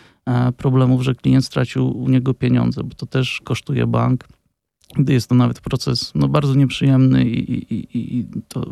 problemów, 0.56 1.02
że 1.02 1.14
klient 1.14 1.44
stracił 1.44 1.98
u 1.98 2.08
niego 2.08 2.34
pieniądze, 2.34 2.82
bo 2.84 2.94
to 2.94 3.06
też 3.06 3.40
kosztuje 3.44 3.86
bank. 3.86 4.24
Gdy 4.94 5.12
jest 5.12 5.28
to 5.28 5.34
nawet 5.34 5.60
proces 5.60 6.12
no, 6.14 6.28
bardzo 6.28 6.54
nieprzyjemny 6.54 7.24
i, 7.24 7.74
i, 7.74 8.18
i 8.18 8.26
to, 8.48 8.66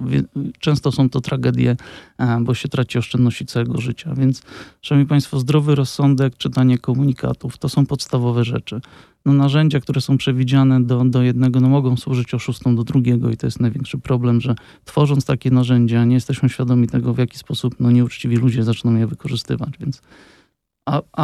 często 0.59 0.93
są 0.93 1.11
to 1.11 1.21
tragedie, 1.21 1.77
e, 2.19 2.41
bo 2.41 2.55
się 2.55 2.69
traci 2.69 2.99
oszczędności 2.99 3.47
całego 3.47 3.81
życia. 3.81 4.15
Więc, 4.15 4.43
szanowni 4.83 5.09
Państwo, 5.09 5.41
zdrowy 5.41 5.75
rozsądek, 5.75 6.37
czytanie 6.37 6.79
komunikatów 6.79 7.59
to 7.59 7.69
są 7.69 7.87
podstawowe 7.87 8.45
rzeczy. 8.45 8.81
No, 9.25 9.33
narzędzia, 9.33 9.81
które 9.81 10.01
są 10.01 10.19
przewidziane 10.19 10.85
do, 10.85 11.05
do 11.05 11.23
jednego, 11.23 11.61
no, 11.61 11.69
mogą 11.69 11.97
służyć 11.97 12.35
oszustom 12.35 12.77
do 12.77 12.85
drugiego 12.85 13.31
i 13.31 13.37
to 13.37 13.47
jest 13.47 13.61
największy 13.61 13.99
problem, 13.99 14.41
że 14.41 14.55
tworząc 14.85 15.25
takie 15.25 15.51
narzędzia 15.51 16.05
nie 16.05 16.15
jesteśmy 16.15 16.49
świadomi 16.49 16.87
tego, 16.87 17.15
w 17.15 17.19
jaki 17.19 17.39
sposób 17.39 17.75
no, 17.81 17.91
nieuczciwi 17.91 18.37
ludzie 18.37 18.63
zaczną 18.63 18.95
je 18.95 19.07
wykorzystywać. 19.07 19.71
Więc 19.81 20.03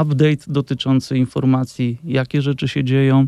update 0.02 0.44
dotyczący 0.46 1.18
informacji, 1.18 1.98
jakie 2.04 2.42
rzeczy 2.42 2.68
się 2.68 2.84
dzieją, 2.84 3.26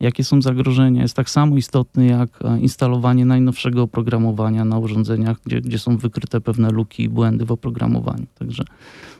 jakie 0.00 0.24
są 0.24 0.42
zagrożenia, 0.42 1.02
jest 1.02 1.16
tak 1.16 1.30
samo 1.30 1.56
istotny 1.56 2.06
jak 2.06 2.28
e, 2.44 2.60
instalowanie 2.60 3.24
najnowszego 3.24 3.82
oprogramowania 3.82 4.64
na 4.64 4.78
urządzeniach, 4.78 5.36
gdzie, 5.44 5.60
gdzie 5.60 5.78
są 5.78 5.96
wykryte 5.96 6.40
pewne 6.40 6.70
luki 6.70 7.02
i 7.02 7.08
błędy 7.08 7.44
w 7.44 7.52
oprogramowaniu. 7.52 8.26
Także 8.38 8.64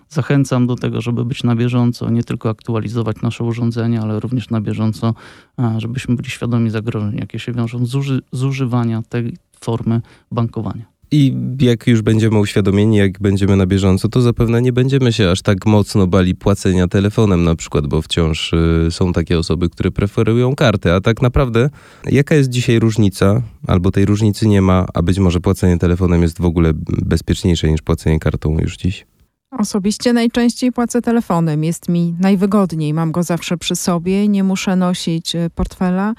zachęcam 0.08 0.66
do 0.66 0.76
tego, 0.76 1.00
żeby 1.00 1.24
być 1.24 1.42
na 1.42 1.56
bieżąco, 1.56 2.10
nie 2.10 2.22
tylko 2.22 2.48
aktualizować 2.48 3.16
nasze 3.22 3.44
urządzenia, 3.44 4.02
ale 4.02 4.20
również 4.20 4.50
na 4.50 4.60
bieżąco, 4.60 5.14
e, 5.58 5.74
żebyśmy 5.78 6.16
byli 6.16 6.30
świadomi 6.30 6.70
zagrożeń, 6.70 7.18
jakie 7.18 7.38
się 7.38 7.52
wiążą 7.52 7.86
z, 7.86 7.94
uży 7.94 8.22
z 8.32 8.44
używania 8.44 9.02
tej 9.02 9.36
formy 9.60 10.00
bankowania. 10.32 10.93
I 11.14 11.36
jak 11.60 11.86
już 11.86 12.02
będziemy 12.02 12.38
uświadomieni, 12.38 12.96
jak 12.96 13.20
będziemy 13.20 13.56
na 13.56 13.66
bieżąco, 13.66 14.08
to 14.08 14.20
zapewne 14.20 14.62
nie 14.62 14.72
będziemy 14.72 15.12
się 15.12 15.30
aż 15.30 15.42
tak 15.42 15.66
mocno 15.66 16.06
bali 16.06 16.34
płacenia 16.34 16.88
telefonem 16.88 17.44
na 17.44 17.56
przykład, 17.56 17.86
bo 17.86 18.02
wciąż 18.02 18.52
y, 18.52 18.88
są 18.90 19.12
takie 19.12 19.38
osoby, 19.38 19.68
które 19.68 19.90
preferują 19.90 20.54
kartę. 20.54 20.94
A 20.94 21.00
tak 21.00 21.22
naprawdę, 21.22 21.70
jaka 22.10 22.34
jest 22.34 22.50
dzisiaj 22.50 22.78
różnica, 22.78 23.42
albo 23.66 23.90
tej 23.90 24.04
różnicy 24.04 24.48
nie 24.48 24.62
ma, 24.62 24.86
a 24.94 25.02
być 25.02 25.18
może 25.18 25.40
płacenie 25.40 25.78
telefonem 25.78 26.22
jest 26.22 26.40
w 26.40 26.44
ogóle 26.44 26.72
bezpieczniejsze 27.06 27.70
niż 27.70 27.82
płacenie 27.82 28.18
kartą 28.18 28.58
już 28.58 28.76
dziś? 28.76 29.06
Osobiście 29.50 30.12
najczęściej 30.12 30.72
płacę 30.72 31.02
telefonem. 31.02 31.64
Jest 31.64 31.88
mi 31.88 32.14
najwygodniej. 32.20 32.94
Mam 32.94 33.12
go 33.12 33.22
zawsze 33.22 33.56
przy 33.56 33.76
sobie. 33.76 34.28
Nie 34.28 34.44
muszę 34.44 34.76
nosić 34.76 35.34
y, 35.34 35.50
portfela. 35.54 36.14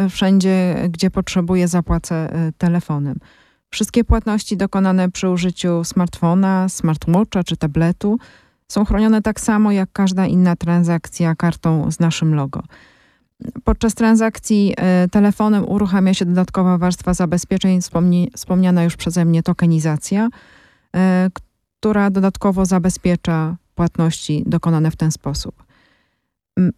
Y, 0.00 0.08
wszędzie, 0.08 0.76
gdzie 0.90 1.10
potrzebuję, 1.10 1.68
zapłacę 1.68 2.28
telefonem. 2.58 3.18
Wszystkie 3.72 4.04
płatności 4.04 4.56
dokonane 4.56 5.10
przy 5.10 5.28
użyciu 5.28 5.84
smartfona, 5.84 6.68
smartwatcha 6.68 7.44
czy 7.44 7.56
tabletu 7.56 8.18
są 8.68 8.84
chronione 8.84 9.22
tak 9.22 9.40
samo 9.40 9.72
jak 9.72 9.92
każda 9.92 10.26
inna 10.26 10.56
transakcja 10.56 11.34
kartą 11.34 11.90
z 11.90 12.00
naszym 12.00 12.34
logo. 12.34 12.62
Podczas 13.64 13.94
transakcji 13.94 14.74
e, 14.76 15.08
telefonem 15.08 15.68
uruchamia 15.68 16.14
się 16.14 16.24
dodatkowa 16.24 16.78
warstwa 16.78 17.14
zabezpieczeń, 17.14 17.80
wspomniana 18.36 18.84
już 18.84 18.96
przeze 18.96 19.24
mnie 19.24 19.42
tokenizacja, 19.42 20.28
e, 20.96 21.30
która 21.80 22.10
dodatkowo 22.10 22.66
zabezpiecza 22.66 23.56
płatności 23.74 24.42
dokonane 24.46 24.90
w 24.90 24.96
ten 24.96 25.12
sposób. 25.12 25.64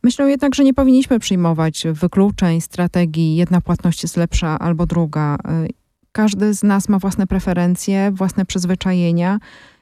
Myślę 0.03 0.31
jednak, 0.31 0.55
że 0.55 0.65
nie 0.65 0.75
powinniśmy 0.75 1.19
przyjmować 1.19 1.87
wykluczeń, 1.93 2.61
strategii 2.61 3.37
jedna 3.37 3.61
płatność 3.61 4.03
jest 4.03 4.17
lepsza 4.17 4.59
albo 4.59 4.87
druga. 4.87 5.37
Każdy 6.17 6.55
z 6.55 6.63
nas 6.63 6.89
ma 6.89 6.99
własne 6.99 7.27
preferencje, 7.27 8.11
własne 8.11 8.45
przyzwyczajenia. 8.45 9.39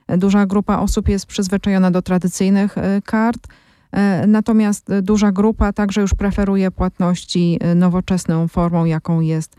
Duża 0.08 0.46
grupa 0.46 0.78
osób 0.78 1.08
jest 1.08 1.26
przyzwyczajona 1.26 1.90
do 1.90 2.02
tradycyjnych 2.02 2.78
e, 2.78 3.02
kart, 3.04 3.46
e, 3.92 4.26
natomiast 4.26 4.88
duża 5.02 5.32
grupa 5.32 5.72
także 5.72 6.00
już 6.00 6.14
preferuje 6.14 6.70
płatności 6.70 7.58
e, 7.60 7.74
nowoczesną 7.74 8.48
formą, 8.48 8.84
jaką 8.84 9.20
jest 9.20 9.56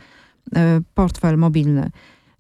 portfel 0.96 1.38
mobilny. 1.38 1.90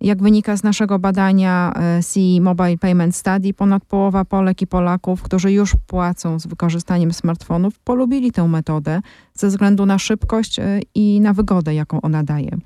Jak 0.01 0.21
wynika 0.21 0.57
z 0.57 0.63
naszego 0.63 0.99
badania 0.99 1.73
CE 2.01 2.41
Mobile 2.41 2.77
Payment 2.77 3.15
Study, 3.15 3.53
ponad 3.53 3.85
połowa 3.85 4.25
Polek 4.25 4.61
i 4.61 4.67
Polaków, 4.67 5.21
którzy 5.21 5.51
już 5.51 5.75
płacą 5.87 6.39
z 6.39 6.47
wykorzystaniem 6.47 7.13
smartfonów, 7.13 7.79
polubili 7.79 8.31
tę 8.31 8.47
metodę 8.47 9.01
ze 9.33 9.47
względu 9.47 9.85
na 9.85 9.99
szybkość 9.99 10.59
i 10.95 11.21
na 11.21 11.33
wygodę, 11.33 11.73
jaką 11.73 12.01
ona 12.01 12.23
daje. 12.23 12.57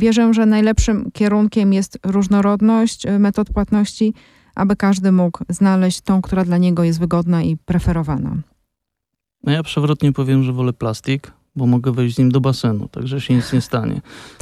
Wierzę, 0.00 0.34
że 0.34 0.46
najlepszym 0.46 1.10
kierunkiem 1.12 1.72
jest 1.72 1.98
różnorodność 2.06 3.06
y, 3.06 3.18
metod 3.18 3.52
płatności, 3.52 4.14
aby 4.54 4.76
każdy 4.76 5.12
mógł 5.12 5.44
znaleźć 5.48 6.00
tą, 6.00 6.22
która 6.22 6.44
dla 6.44 6.58
niego 6.58 6.84
jest 6.84 7.00
wygodna 7.00 7.42
i 7.42 7.56
preferowana. 7.56 8.36
No 9.44 9.52
ja 9.52 9.62
przewrotnie 9.62 10.12
powiem, 10.12 10.42
że 10.42 10.52
wolę 10.52 10.72
plastik, 10.72 11.32
bo 11.60 11.66
mogę 11.66 11.92
wejść 11.92 12.16
z 12.16 12.18
nim 12.18 12.30
do 12.30 12.40
basenu, 12.40 12.88
także 12.88 13.20
się 13.20 13.34
nic 13.34 13.52
nie 13.52 13.60
stanie. 13.60 14.00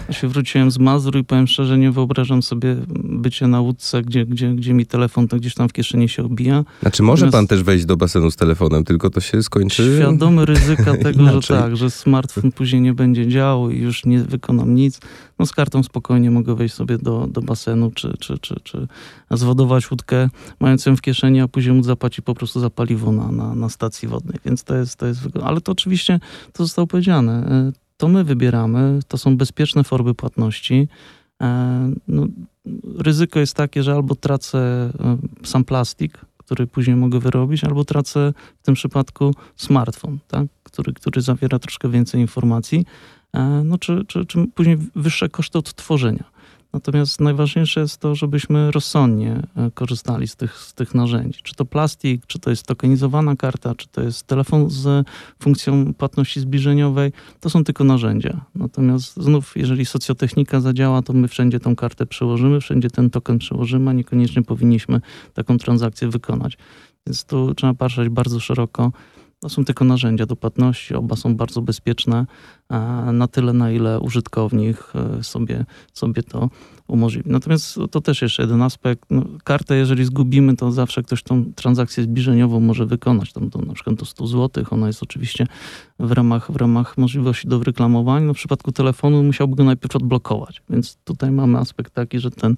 Ja 0.08 0.14
się 0.14 0.28
wróciłem 0.28 0.70
z 0.70 0.78
Mazur 0.78 1.16
i 1.16 1.24
powiem 1.24 1.46
szczerze, 1.46 1.78
nie 1.78 1.90
wyobrażam 1.90 2.42
sobie 2.42 2.76
bycie 3.04 3.46
na 3.46 3.60
łódce, 3.60 4.02
gdzie, 4.02 4.26
gdzie, 4.26 4.54
gdzie 4.54 4.74
mi 4.74 4.86
telefon 4.86 5.28
to 5.28 5.36
gdzieś 5.36 5.54
tam 5.54 5.68
w 5.68 5.72
kieszeni 5.72 6.08
się 6.08 6.24
obija. 6.24 6.64
Znaczy 6.82 7.02
może 7.02 7.26
Natomiast 7.26 7.48
pan 7.48 7.56
też 7.56 7.64
wejść 7.64 7.84
do 7.84 7.96
basenu 7.96 8.30
z 8.30 8.36
telefonem, 8.36 8.84
tylko 8.84 9.10
to 9.10 9.20
się 9.20 9.42
skończy... 9.42 9.96
Świadomy 9.98 10.46
ryzyka 10.46 10.96
tego, 11.06 11.40
że 11.40 11.48
tak, 11.48 11.76
że 11.76 11.90
smartfon 11.90 12.52
później 12.52 12.82
nie 12.82 12.94
będzie 12.94 13.28
działał 13.28 13.70
i 13.70 13.78
już 13.78 14.04
nie 14.04 14.18
wykonam 14.18 14.74
nic. 14.74 15.00
No 15.38 15.46
z 15.46 15.52
kartą 15.52 15.82
spokojnie 15.82 16.30
mogę 16.30 16.54
wejść 16.54 16.74
sobie 16.74 16.98
do, 16.98 17.26
do 17.26 17.42
basenu, 17.42 17.90
czy, 17.94 18.14
czy, 18.20 18.38
czy, 18.38 18.60
czy 18.64 18.88
zwodować 19.30 19.90
łódkę, 19.90 20.28
mając 20.60 20.86
ją 20.86 20.96
w 20.96 21.00
kieszeni, 21.00 21.40
a 21.40 21.48
później 21.48 21.74
móc 21.74 21.86
zapłacić 21.86 22.24
po 22.24 22.34
prostu 22.34 22.60
za 22.60 22.70
paliwo 22.70 23.12
na, 23.12 23.32
na, 23.32 23.54
na 23.54 23.68
stacji 23.68 24.08
wodnej. 24.08 24.38
Więc 24.44 24.64
to 24.64 24.74
jest, 24.74 24.96
to 24.96 25.06
jest... 25.06 25.20
Ale 25.44 25.60
to 25.60 25.72
oczywiście, 25.72 26.20
to 26.52 26.64
zostało 26.64 26.86
powiedziane, 26.86 27.07
e, 27.12 27.72
to 27.96 28.08
my 28.08 28.24
wybieramy, 28.24 29.00
to 29.08 29.18
są 29.18 29.36
bezpieczne 29.36 29.84
formy 29.84 30.14
płatności. 30.14 30.88
E, 31.42 31.92
no, 32.08 32.26
ryzyko 32.98 33.40
jest 33.40 33.54
takie, 33.54 33.82
że 33.82 33.94
albo 33.94 34.14
tracę 34.14 34.58
e, 34.58 35.18
sam 35.44 35.64
plastik, 35.64 36.18
który 36.36 36.66
później 36.66 36.96
mogę 36.96 37.18
wyrobić, 37.18 37.64
albo 37.64 37.84
tracę 37.84 38.32
w 38.58 38.62
tym 38.62 38.74
przypadku 38.74 39.34
smartfon, 39.56 40.18
tak? 40.28 40.46
który, 40.62 40.92
który 40.92 41.20
zawiera 41.20 41.58
troszkę 41.58 41.88
więcej 41.88 42.20
informacji, 42.20 42.86
no, 43.64 43.78
czy, 43.78 44.04
czy, 44.06 44.26
czy 44.26 44.46
później 44.54 44.78
wyższe 44.96 45.28
koszty 45.28 45.58
odtworzenia. 45.58 46.24
Natomiast 46.72 47.20
najważniejsze 47.20 47.80
jest 47.80 47.98
to, 47.98 48.14
żebyśmy 48.14 48.70
rozsądnie 48.70 49.42
e, 49.56 49.70
korzystali 49.74 50.28
z 50.28 50.36
tych, 50.36 50.56
z 50.56 50.74
tych 50.74 50.94
narzędzi. 50.94 51.40
Czy 51.42 51.54
to 51.54 51.64
plastik, 51.64 52.26
czy 52.26 52.38
to 52.38 52.50
jest 52.50 52.66
tokenizowana 52.66 53.36
karta, 53.36 53.74
czy 53.74 53.88
to 53.88 54.02
jest 54.02 54.26
telefon 54.26 54.70
z 54.70 55.06
funkcją 55.42 55.94
płatności 55.94 56.40
zbliżeniowej, 56.40 57.12
to 57.40 57.50
są 57.50 57.64
tylko 57.64 57.84
narzędzia. 57.84 58.44
Natomiast 58.54 59.16
znów, 59.16 59.56
jeżeli 59.56 59.86
socjotechnika 59.86 60.60
zadziała, 60.60 61.02
to 61.02 61.12
my 61.12 61.28
wszędzie 61.28 61.60
tą 61.60 61.76
kartę 61.76 62.06
przełożymy, 62.06 62.60
wszędzie 62.60 62.90
ten 62.90 63.10
token 63.10 63.38
przełożymy, 63.38 63.90
a 63.90 63.92
niekoniecznie 63.92 64.42
powinniśmy 64.42 65.00
taką 65.34 65.58
transakcję 65.58 66.08
wykonać. 66.08 66.58
Więc 67.06 67.24
tu 67.24 67.54
trzeba 67.54 67.74
patrzeć 67.74 68.08
bardzo 68.08 68.40
szeroko 68.40 68.92
to 69.40 69.48
są 69.48 69.64
tylko 69.64 69.84
narzędzia 69.84 70.26
do 70.26 70.36
płatności, 70.36 70.94
oba 70.94 71.16
są 71.16 71.36
bardzo 71.36 71.62
bezpieczne 71.62 72.26
na 73.12 73.28
tyle, 73.28 73.52
na 73.52 73.70
ile 73.70 74.00
użytkownik 74.00 74.92
e, 74.94 75.22
sobie, 75.22 75.64
sobie 75.92 76.22
to 76.22 76.50
umożliwi. 76.88 77.30
Natomiast 77.30 77.78
to 77.90 78.00
też 78.00 78.22
jeszcze 78.22 78.42
jeden 78.42 78.62
aspekt. 78.62 79.04
No, 79.10 79.24
kartę, 79.44 79.76
jeżeli 79.76 80.04
zgubimy, 80.04 80.56
to 80.56 80.72
zawsze 80.72 81.02
ktoś 81.02 81.22
tą 81.22 81.52
transakcję 81.54 82.02
zbliżeniową 82.02 82.60
może 82.60 82.86
wykonać. 82.86 83.32
Tam 83.32 83.50
to 83.50 83.58
na 83.58 83.74
przykład 83.74 83.96
do 83.96 84.04
100 84.04 84.26
zł. 84.26 84.64
Ona 84.70 84.86
jest 84.86 85.02
oczywiście 85.02 85.46
w 85.98 86.12
ramach, 86.12 86.52
w 86.52 86.56
ramach 86.56 86.98
możliwości 86.98 87.48
do 87.48 87.58
wyreklamowania. 87.58 88.26
No, 88.26 88.34
w 88.34 88.36
przypadku 88.36 88.72
telefonu 88.72 89.22
musiałby 89.22 89.56
go 89.56 89.64
najpierw 89.64 89.96
odblokować. 89.96 90.62
Więc 90.70 90.96
tutaj 91.04 91.30
mamy 91.30 91.58
aspekt 91.58 91.94
taki, 91.94 92.18
że 92.18 92.30
ten 92.30 92.56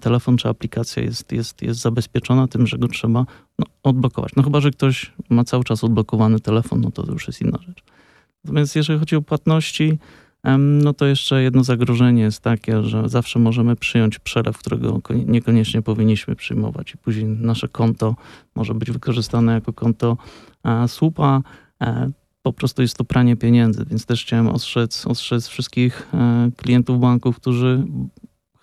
telefon 0.00 0.36
czy 0.36 0.48
aplikacja 0.48 1.02
jest, 1.02 1.32
jest, 1.32 1.62
jest 1.62 1.80
zabezpieczona 1.80 2.48
tym, 2.48 2.66
że 2.66 2.78
go 2.78 2.88
trzeba 2.88 3.26
no, 3.58 3.66
odblokować. 3.82 4.32
No 4.36 4.42
chyba, 4.42 4.60
że 4.60 4.70
ktoś 4.70 5.12
ma 5.30 5.44
cały 5.44 5.64
czas 5.64 5.84
odblokowany 5.84 6.40
telefon, 6.40 6.80
no 6.80 6.90
to, 6.90 7.02
to 7.02 7.12
już 7.12 7.26
jest 7.26 7.40
inna 7.40 7.58
rzecz. 7.66 7.82
Natomiast 8.46 8.76
jeżeli 8.76 8.98
chodzi 8.98 9.16
o 9.16 9.22
płatności, 9.22 9.98
no 10.58 10.92
to 10.92 11.06
jeszcze 11.06 11.42
jedno 11.42 11.64
zagrożenie 11.64 12.22
jest 12.22 12.40
takie, 12.40 12.82
że 12.82 13.08
zawsze 13.08 13.38
możemy 13.38 13.76
przyjąć 13.76 14.18
przelew, 14.18 14.58
którego 14.58 15.00
niekoniecznie 15.26 15.82
powinniśmy 15.82 16.36
przyjmować 16.36 16.94
i 16.94 16.98
później 16.98 17.24
nasze 17.24 17.68
konto 17.68 18.14
może 18.54 18.74
być 18.74 18.90
wykorzystane 18.90 19.52
jako 19.52 19.72
konto 19.72 20.16
słupa. 20.86 21.42
E, 21.82 22.10
po 22.42 22.52
prostu 22.52 22.82
jest 22.82 22.96
to 22.96 23.04
pranie 23.04 23.36
pieniędzy, 23.36 23.84
więc 23.90 24.06
też 24.06 24.22
chciałem 24.22 24.48
ostrzec, 24.48 25.06
ostrzec 25.06 25.46
wszystkich 25.46 26.08
e, 26.14 26.50
klientów 26.56 27.00
banków, 27.00 27.36
którzy 27.36 27.84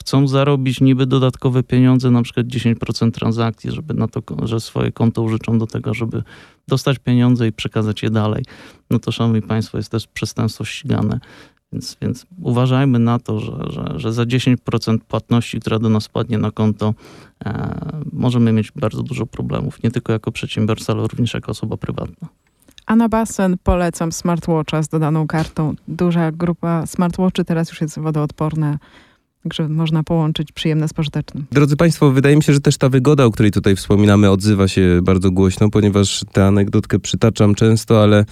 chcą 0.04 0.28
zarobić 0.28 0.82
niby 0.82 1.06
dodatkowe 1.06 1.64
pieniądze, 1.64 2.12
na 2.12 2.22
przykład 2.22 2.48
10% 2.48 3.12
transakcji, 3.12 3.72
żeby 3.72 3.94
na 3.94 4.08
to, 4.08 4.22
że 4.44 4.60
swoje 4.60 4.92
konto 4.92 5.22
użyczą 5.22 5.58
do 5.58 5.68
tego, 5.68 5.94
żeby 5.94 6.24
dostać 6.68 7.00
pieniądze 7.00 7.48
i 7.48 7.52
przekazać 7.52 8.04
je 8.04 8.10
dalej. 8.10 8.44
No 8.90 9.00
to, 9.00 9.12
szanowni 9.12 9.42
państwo, 9.42 9.78
jest 9.78 9.92
też 9.92 10.08
przestępstwo 10.08 10.66
ścigane. 10.66 11.20
Więc, 11.74 11.98
więc 12.02 12.26
uważajmy 12.42 13.00
na 13.00 13.20
to, 13.20 13.40
że, 13.40 13.54
że, 13.70 13.94
że 13.96 14.14
za 14.14 14.24
10% 14.24 14.98
płatności, 15.08 15.60
która 15.60 15.80
do 15.80 15.90
nas 15.90 16.08
padnie 16.08 16.38
na 16.38 16.52
konto, 16.52 16.94
e, 17.46 18.02
możemy 18.14 18.52
mieć 18.52 18.72
bardzo 18.72 19.04
dużo 19.04 19.26
problemów. 19.26 19.84
Nie 19.84 19.92
tylko 19.92 20.14
jako 20.14 20.32
przedsiębiorca, 20.32 20.94
ale 20.94 21.02
również 21.02 21.34
jako 21.34 21.52
osoba 21.52 21.78
prywatna. 21.78 22.28
A 22.86 22.96
na 22.96 23.10
basen 23.10 23.58
polecam 23.64 24.12
smartwatcha 24.12 24.84
z 24.84 24.88
dodaną 24.88 25.28
kartą. 25.28 25.76
Duża 25.88 26.32
grupa 26.32 26.86
smartwatchy 26.86 27.46
teraz 27.46 27.70
już 27.70 27.82
jest 27.82 28.00
wodoodporna. 28.00 28.78
Także 29.44 29.70
można 29.70 30.04
połączyć 30.04 30.52
przyjemne 30.52 30.88
z 30.88 30.94
pożytecznym. 30.94 31.46
Drodzy 31.52 31.78
Państwo, 31.78 32.12
wydaje 32.12 32.36
mi 32.36 32.44
się, 32.44 32.54
że 32.54 32.62
też 32.62 32.78
ta 32.78 32.90
wygoda, 32.90 33.26
o 33.26 33.32
której 33.32 33.52
tutaj 33.52 33.76
wspominamy, 33.76 34.30
odzywa 34.32 34.68
się 34.68 35.00
bardzo 35.04 35.32
głośno, 35.32 35.70
ponieważ 35.70 36.22
tę 36.32 36.46
anegdotkę 36.46 37.00
przytaczam 37.00 37.56
często, 37.56 38.04
ale 38.04 38.26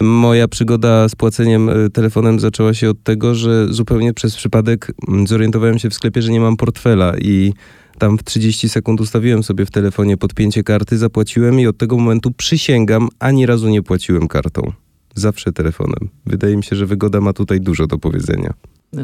Moja 0.00 0.48
przygoda 0.48 1.08
z 1.08 1.14
płaceniem 1.14 1.68
e, 1.68 1.90
telefonem 1.90 2.40
zaczęła 2.40 2.74
się 2.74 2.90
od 2.90 3.02
tego, 3.02 3.34
że 3.34 3.66
zupełnie 3.68 4.14
przez 4.14 4.36
przypadek 4.36 4.92
mm, 5.08 5.26
zorientowałem 5.26 5.78
się 5.78 5.90
w 5.90 5.94
sklepie, 5.94 6.22
że 6.22 6.32
nie 6.32 6.40
mam 6.40 6.56
portfela 6.56 7.14
i 7.18 7.52
tam 7.98 8.18
w 8.18 8.24
30 8.24 8.68
sekund 8.68 9.00
ustawiłem 9.00 9.42
sobie 9.42 9.66
w 9.66 9.70
telefonie 9.70 10.16
podpięcie 10.16 10.62
karty, 10.62 10.98
zapłaciłem 10.98 11.60
i 11.60 11.66
od 11.66 11.78
tego 11.78 11.96
momentu 11.96 12.30
przysięgam, 12.30 13.08
ani 13.18 13.46
razu 13.46 13.68
nie 13.68 13.82
płaciłem 13.82 14.28
kartą. 14.28 14.72
Zawsze 15.14 15.52
telefonem. 15.52 16.08
Wydaje 16.26 16.56
mi 16.56 16.64
się, 16.64 16.76
że 16.76 16.86
wygoda 16.86 17.20
ma 17.20 17.32
tutaj 17.32 17.60
dużo 17.60 17.86
do 17.86 17.98
powiedzenia 17.98 18.54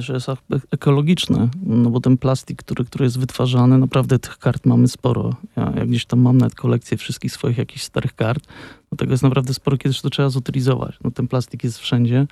że 0.01 0.13
jest 0.13 0.27
ekologiczny, 0.71 1.49
no 1.67 1.91
bo 1.91 2.01
ten 2.01 2.19
plastik, 2.19 2.59
który, 2.59 2.85
który 2.85 3.05
jest 3.05 3.19
wytwarzany, 3.19 3.79
naprawdę 3.79 4.19
tych 4.19 4.39
kart 4.39 4.67
mamy 4.67 4.89
sporo. 4.89 5.35
Ja, 5.57 5.73
ja 5.77 5.87
gdzieś 5.87 6.05
tam 6.05 6.21
mam 6.21 6.39
nawet 6.39 6.55
kolekcję 6.55 6.97
wszystkich 6.97 7.33
swoich 7.33 7.59
jakichś 7.59 7.83
starych 7.83 8.15
kart, 8.15 8.47
no 8.93 8.97
tego 8.97 9.13
jest 9.13 9.23
naprawdę 9.23 9.55
sporo, 9.55 9.77
kiedyś 9.77 10.01
to 10.01 10.11
trzeba 10.11 10.29
zutylizować. 10.29 10.99
No 11.05 11.11
ten 11.11 11.29
plastik 11.29 11.65
jest 11.65 11.79
wszędzie, 11.79 12.27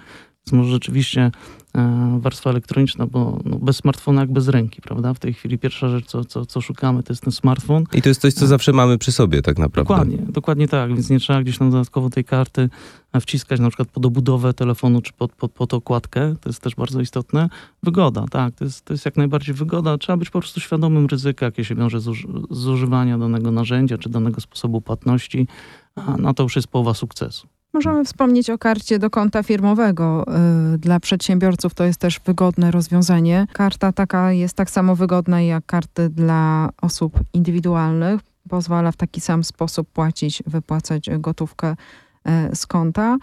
więc 0.46 0.52
może 0.52 0.70
rzeczywiście 0.70 1.30
e, 1.74 2.18
warstwa 2.20 2.50
elektroniczna, 2.50 3.06
bo 3.06 3.38
no, 3.44 3.58
bez 3.58 3.76
smartfona 3.76 4.20
jak 4.20 4.32
bez 4.32 4.48
ręki, 4.48 4.82
prawda? 4.82 5.14
W 5.14 5.18
tej 5.18 5.34
chwili 5.34 5.58
pierwsza 5.58 5.88
rzecz, 5.88 6.06
co, 6.06 6.24
co, 6.24 6.46
co 6.46 6.60
szukamy, 6.60 7.02
to 7.02 7.12
jest 7.12 7.22
ten 7.22 7.32
smartfon. 7.32 7.84
I 7.94 8.02
to 8.02 8.08
jest 8.08 8.20
coś, 8.20 8.34
co 8.34 8.46
zawsze 8.46 8.72
mamy 8.72 8.98
przy 8.98 9.12
sobie 9.12 9.42
tak 9.42 9.58
naprawdę. 9.58 9.88
Dokładnie, 9.88 10.18
dokładnie 10.18 10.68
tak, 10.68 10.94
więc 10.94 11.10
nie 11.10 11.20
trzeba 11.20 11.42
gdzieś 11.42 11.58
tam 11.58 11.70
dodatkowo 11.70 12.10
tej 12.10 12.24
karty 12.24 12.68
e, 13.12 13.20
wciskać 13.20 13.60
na 13.60 13.68
przykład 13.68 13.88
pod 13.88 14.06
obudowę 14.06 14.54
telefonu 14.54 15.02
czy 15.02 15.12
pod, 15.12 15.32
pod, 15.32 15.52
pod 15.52 15.74
okładkę, 15.74 16.34
to 16.40 16.48
jest 16.48 16.62
też 16.62 16.74
bardzo 16.74 17.00
istotne. 17.00 17.48
Wygoda, 17.82 18.24
tak, 18.30 18.54
to 18.54 18.64
jest, 18.64 18.84
to 18.84 18.94
jest 18.94 19.04
jak 19.04 19.16
najbardziej 19.16 19.54
wygoda. 19.54 19.98
Trzeba 19.98 20.16
być 20.16 20.30
po 20.30 20.40
prostu 20.40 20.60
świadomym 20.60 21.06
ryzyka, 21.06 21.46
jakie 21.46 21.64
się 21.64 21.74
wiąże 21.74 22.00
z, 22.00 22.08
uż, 22.08 22.26
z 22.50 22.66
używania 22.66 23.18
danego 23.18 23.50
narzędzia 23.50 23.98
czy 23.98 24.08
danego 24.08 24.40
sposobu 24.40 24.80
płatności, 24.80 25.46
a 25.94 26.16
no 26.16 26.34
to 26.34 26.42
już 26.42 26.56
jest 26.56 26.68
połowa 26.68 26.94
sukcesu. 26.94 27.48
Możemy 27.72 28.04
wspomnieć 28.04 28.50
o 28.50 28.58
karcie 28.58 28.98
do 28.98 29.10
konta 29.10 29.42
firmowego. 29.42 30.24
Y, 30.74 30.78
dla 30.78 31.00
przedsiębiorców 31.00 31.74
to 31.74 31.84
jest 31.84 32.00
też 32.00 32.20
wygodne 32.26 32.70
rozwiązanie. 32.70 33.46
Karta 33.52 33.92
taka 33.92 34.32
jest 34.32 34.54
tak 34.54 34.70
samo 34.70 34.96
wygodna 34.96 35.42
jak 35.42 35.66
karty 35.66 36.08
dla 36.08 36.68
osób 36.82 37.20
indywidualnych. 37.32 38.20
Pozwala 38.48 38.92
w 38.92 38.96
taki 38.96 39.20
sam 39.20 39.44
sposób 39.44 39.88
płacić, 39.88 40.42
wypłacać 40.46 41.10
gotówkę 41.18 41.76
y, 42.52 42.56
z 42.56 42.66
konta. 42.66 43.16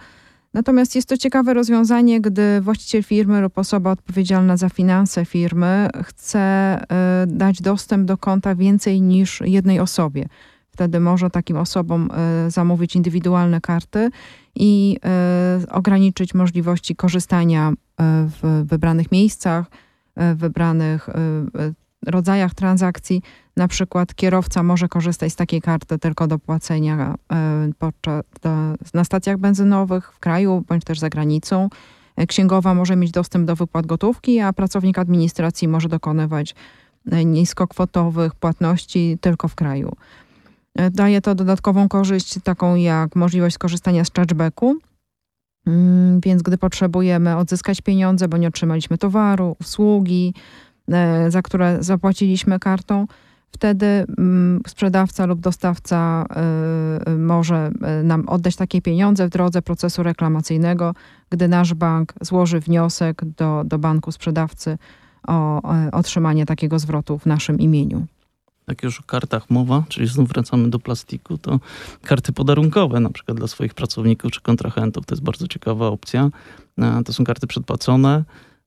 Natomiast 0.54 0.94
jest 0.94 1.08
to 1.08 1.16
ciekawe 1.16 1.54
rozwiązanie, 1.54 2.20
gdy 2.20 2.60
właściciel 2.60 3.02
firmy 3.02 3.40
lub 3.40 3.58
osoba 3.58 3.90
odpowiedzialna 3.90 4.56
za 4.56 4.68
finanse 4.68 5.24
firmy 5.24 5.88
chce 6.04 6.78
y, 6.82 7.26
dać 7.26 7.62
dostęp 7.62 8.06
do 8.06 8.18
konta 8.18 8.54
więcej 8.54 9.00
niż 9.00 9.40
jednej 9.44 9.80
osobie. 9.80 10.28
Wtedy 10.78 11.00
może 11.00 11.30
takim 11.30 11.56
osobom 11.56 12.10
e, 12.10 12.50
zamówić 12.50 12.96
indywidualne 12.96 13.60
karty 13.60 14.10
i 14.54 14.96
e, 15.04 15.72
ograniczyć 15.72 16.34
możliwości 16.34 16.96
korzystania 16.96 17.68
e, 17.68 17.74
w 18.42 18.64
wybranych 18.64 19.12
miejscach, 19.12 19.66
w 20.16 20.36
wybranych 20.36 21.08
rodzajach 22.06 22.54
transakcji. 22.54 23.22
Na 23.56 23.68
przykład 23.68 24.14
kierowca 24.14 24.62
może 24.62 24.88
korzystać 24.88 25.32
z 25.32 25.36
takiej 25.36 25.60
karty 25.60 25.98
tylko 25.98 26.26
do 26.26 26.38
płacenia 26.38 27.14
na 28.94 29.04
stacjach 29.04 29.38
benzynowych 29.38 30.12
w 30.12 30.18
kraju 30.18 30.64
bądź 30.68 30.84
też 30.84 30.98
za 30.98 31.08
granicą. 31.08 31.68
Księgowa 32.28 32.74
może 32.74 32.96
mieć 32.96 33.10
dostęp 33.10 33.46
do 33.46 33.56
wypłat 33.56 33.86
gotówki, 33.86 34.40
a 34.40 34.52
pracownik 34.52 34.98
administracji 34.98 35.68
może 35.68 35.88
dokonywać 35.88 36.54
niskokwotowych 37.24 38.34
płatności 38.34 39.18
tylko 39.20 39.48
w 39.48 39.54
kraju. 39.54 39.96
Daje 40.90 41.20
to 41.20 41.34
dodatkową 41.34 41.88
korzyść, 41.88 42.38
taką 42.44 42.74
jak 42.74 43.16
możliwość 43.16 43.54
skorzystania 43.54 44.04
z 44.04 44.10
chargebacku. 44.12 44.76
Mm, 45.66 46.20
więc 46.20 46.42
gdy 46.42 46.58
potrzebujemy 46.58 47.36
odzyskać 47.36 47.80
pieniądze, 47.80 48.28
bo 48.28 48.36
nie 48.36 48.48
otrzymaliśmy 48.48 48.98
towaru, 48.98 49.56
usługi, 49.60 50.34
e, 50.88 51.30
za 51.30 51.42
które 51.42 51.76
zapłaciliśmy 51.80 52.58
kartą, 52.58 53.06
wtedy 53.50 53.86
mm, 53.86 54.62
sprzedawca 54.66 55.26
lub 55.26 55.40
dostawca 55.40 56.26
e, 57.06 57.16
może 57.16 57.70
e, 57.82 58.02
nam 58.02 58.28
oddać 58.28 58.56
takie 58.56 58.82
pieniądze 58.82 59.26
w 59.26 59.30
drodze 59.30 59.62
procesu 59.62 60.02
reklamacyjnego, 60.02 60.94
gdy 61.30 61.48
nasz 61.48 61.74
bank 61.74 62.14
złoży 62.20 62.60
wniosek 62.60 63.24
do, 63.24 63.62
do 63.64 63.78
banku 63.78 64.12
sprzedawcy 64.12 64.78
o 65.28 65.62
otrzymanie 65.92 66.46
takiego 66.46 66.78
zwrotu 66.78 67.18
w 67.18 67.26
naszym 67.26 67.58
imieniu 67.58 68.06
jak 68.68 68.82
już 68.82 69.00
o 69.00 69.02
kartach 69.02 69.50
mowa, 69.50 69.84
czyli 69.88 70.06
znów 70.06 70.28
wracamy 70.28 70.70
do 70.70 70.78
plastiku, 70.78 71.38
to 71.38 71.60
karty 72.02 72.32
podarunkowe, 72.32 73.00
na 73.00 73.10
przykład 73.10 73.38
dla 73.38 73.46
swoich 73.46 73.74
pracowników 73.74 74.32
czy 74.32 74.40
kontrahentów, 74.40 75.06
to 75.06 75.14
jest 75.14 75.22
bardzo 75.22 75.48
ciekawa 75.48 75.86
opcja. 75.86 76.30
E, 76.78 77.02
to 77.04 77.12
są 77.12 77.24
karty 77.24 77.46
przedpłacone. 77.46 78.24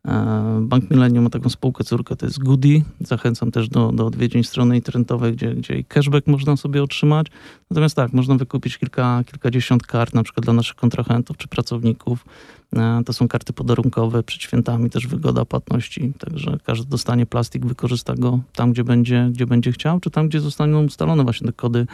E, 0.07 0.59
Bank 0.61 0.91
Millennium 0.91 1.23
ma 1.23 1.29
taką 1.29 1.49
spółkę 1.49 1.83
córkę, 1.83 2.15
to 2.15 2.25
jest 2.25 2.39
Goody. 2.39 2.83
Zachęcam 2.99 3.51
też 3.51 3.69
do, 3.69 3.91
do 3.91 4.05
odwiedzin 4.05 4.43
strony 4.43 4.75
internetowej, 4.75 5.33
gdzie, 5.33 5.55
gdzie 5.55 5.77
i 5.77 5.85
cashback 5.85 6.27
można 6.27 6.57
sobie 6.57 6.83
otrzymać. 6.83 7.27
Natomiast 7.69 7.95
tak, 7.95 8.13
można 8.13 8.35
wykupić 8.35 8.77
kilka, 8.77 9.23
kilkadziesiąt 9.25 9.87
kart, 9.87 10.13
na 10.13 10.23
przykład 10.23 10.45
dla 10.45 10.53
naszych 10.53 10.75
kontrahentów 10.75 11.37
czy 11.37 11.47
pracowników. 11.47 12.25
E, 12.75 13.01
to 13.05 13.13
są 13.13 13.27
karty 13.27 13.53
podarunkowe, 13.53 14.23
przed 14.23 14.41
świętami 14.41 14.89
też 14.89 15.07
wygoda 15.07 15.45
płatności, 15.45 16.13
także 16.19 16.57
każdy 16.63 16.89
dostanie 16.89 17.25
plastik, 17.25 17.65
wykorzysta 17.65 18.15
go 18.15 18.39
tam, 18.53 18.71
gdzie 18.71 18.83
będzie, 18.83 19.29
gdzie 19.31 19.45
będzie 19.45 19.71
chciał, 19.71 19.99
czy 19.99 20.09
tam, 20.09 20.27
gdzie 20.27 20.39
zostaną 20.39 20.83
ustalone 20.85 21.23
właśnie 21.23 21.47
te 21.47 21.53
kody 21.53 21.87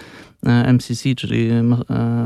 e, 0.46 0.74
MCC, 0.74 1.16
czyli 1.16 1.50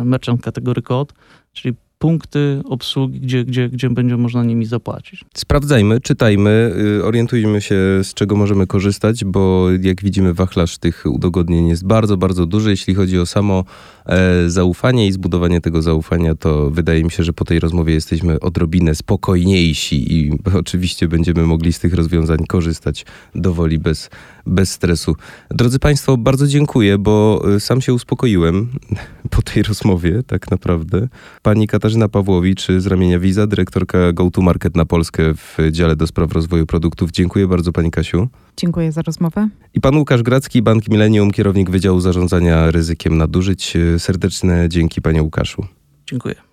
Merchant 0.05 0.41
Category 0.41 0.81
Code, 0.81 1.13
czyli 1.53 1.75
punkty 2.01 2.61
obsługi, 2.65 3.19
gdzie, 3.19 3.45
gdzie, 3.45 3.69
gdzie 3.69 3.89
będzie 3.89 4.17
można 4.17 4.43
nimi 4.43 4.65
zapłacić. 4.65 5.25
Sprawdzajmy, 5.33 6.01
czytajmy, 6.01 6.73
y, 6.99 7.05
orientujmy 7.05 7.61
się, 7.61 7.75
z 8.03 8.13
czego 8.13 8.35
możemy 8.35 8.67
korzystać, 8.67 9.25
bo 9.25 9.67
jak 9.81 10.03
widzimy, 10.03 10.33
wachlarz 10.33 10.77
tych 10.77 11.03
udogodnień 11.05 11.67
jest 11.67 11.85
bardzo, 11.85 12.17
bardzo 12.17 12.45
duży. 12.45 12.69
Jeśli 12.69 12.95
chodzi 12.95 13.19
o 13.19 13.25
samo 13.25 13.63
e, 14.05 14.49
zaufanie 14.49 15.07
i 15.07 15.11
zbudowanie 15.11 15.61
tego 15.61 15.81
zaufania, 15.81 16.35
to 16.35 16.69
wydaje 16.69 17.03
mi 17.03 17.11
się, 17.11 17.23
że 17.23 17.33
po 17.33 17.45
tej 17.45 17.59
rozmowie 17.59 17.93
jesteśmy 17.93 18.39
odrobinę 18.39 18.95
spokojniejsi 18.95 20.13
i 20.13 20.31
oczywiście 20.61 21.07
będziemy 21.07 21.43
mogli 21.43 21.73
z 21.73 21.79
tych 21.79 21.93
rozwiązań 21.93 22.37
korzystać 22.47 23.05
dowoli 23.35 23.79
bez, 23.79 24.09
bez 24.45 24.71
stresu. 24.71 25.15
Drodzy 25.49 25.79
Państwo, 25.79 26.17
bardzo 26.17 26.47
dziękuję, 26.47 26.97
bo 26.97 27.43
y, 27.55 27.59
sam 27.59 27.81
się 27.81 27.93
uspokoiłem 27.93 28.69
po 29.35 29.41
tej 29.41 29.63
rozmowie, 29.63 30.23
tak 30.27 30.51
naprawdę. 30.51 31.07
Pani 31.41 31.67
Katarzyna 31.91 32.09
Pawłowicz 32.09 32.67
z 32.77 32.87
ramienia 32.87 33.19
Visa, 33.19 33.47
dyrektorka 33.47 34.13
Go-to-Market 34.13 34.75
na 34.75 34.85
Polskę 34.85 35.33
w 35.33 35.57
dziale 35.71 35.95
do 35.95 36.07
spraw 36.07 36.31
rozwoju 36.31 36.65
produktów. 36.65 37.11
Dziękuję 37.11 37.47
bardzo 37.47 37.71
Pani 37.71 37.91
Kasiu. 37.91 38.27
Dziękuję 38.57 38.91
za 38.91 39.01
rozmowę. 39.01 39.49
I 39.73 39.81
pan 39.81 39.95
Łukasz 39.95 40.23
Gracki, 40.23 40.61
Bank 40.61 40.89
Millennium, 40.89 41.31
kierownik 41.31 41.69
Wydziału 41.69 41.99
Zarządzania 41.99 42.71
Ryzykiem 42.71 43.17
Nadużyć. 43.17 43.77
Serdeczne 43.97 44.69
dzięki 44.69 45.01
Panie 45.01 45.23
Łukaszu. 45.23 45.65
Dziękuję. 46.09 46.50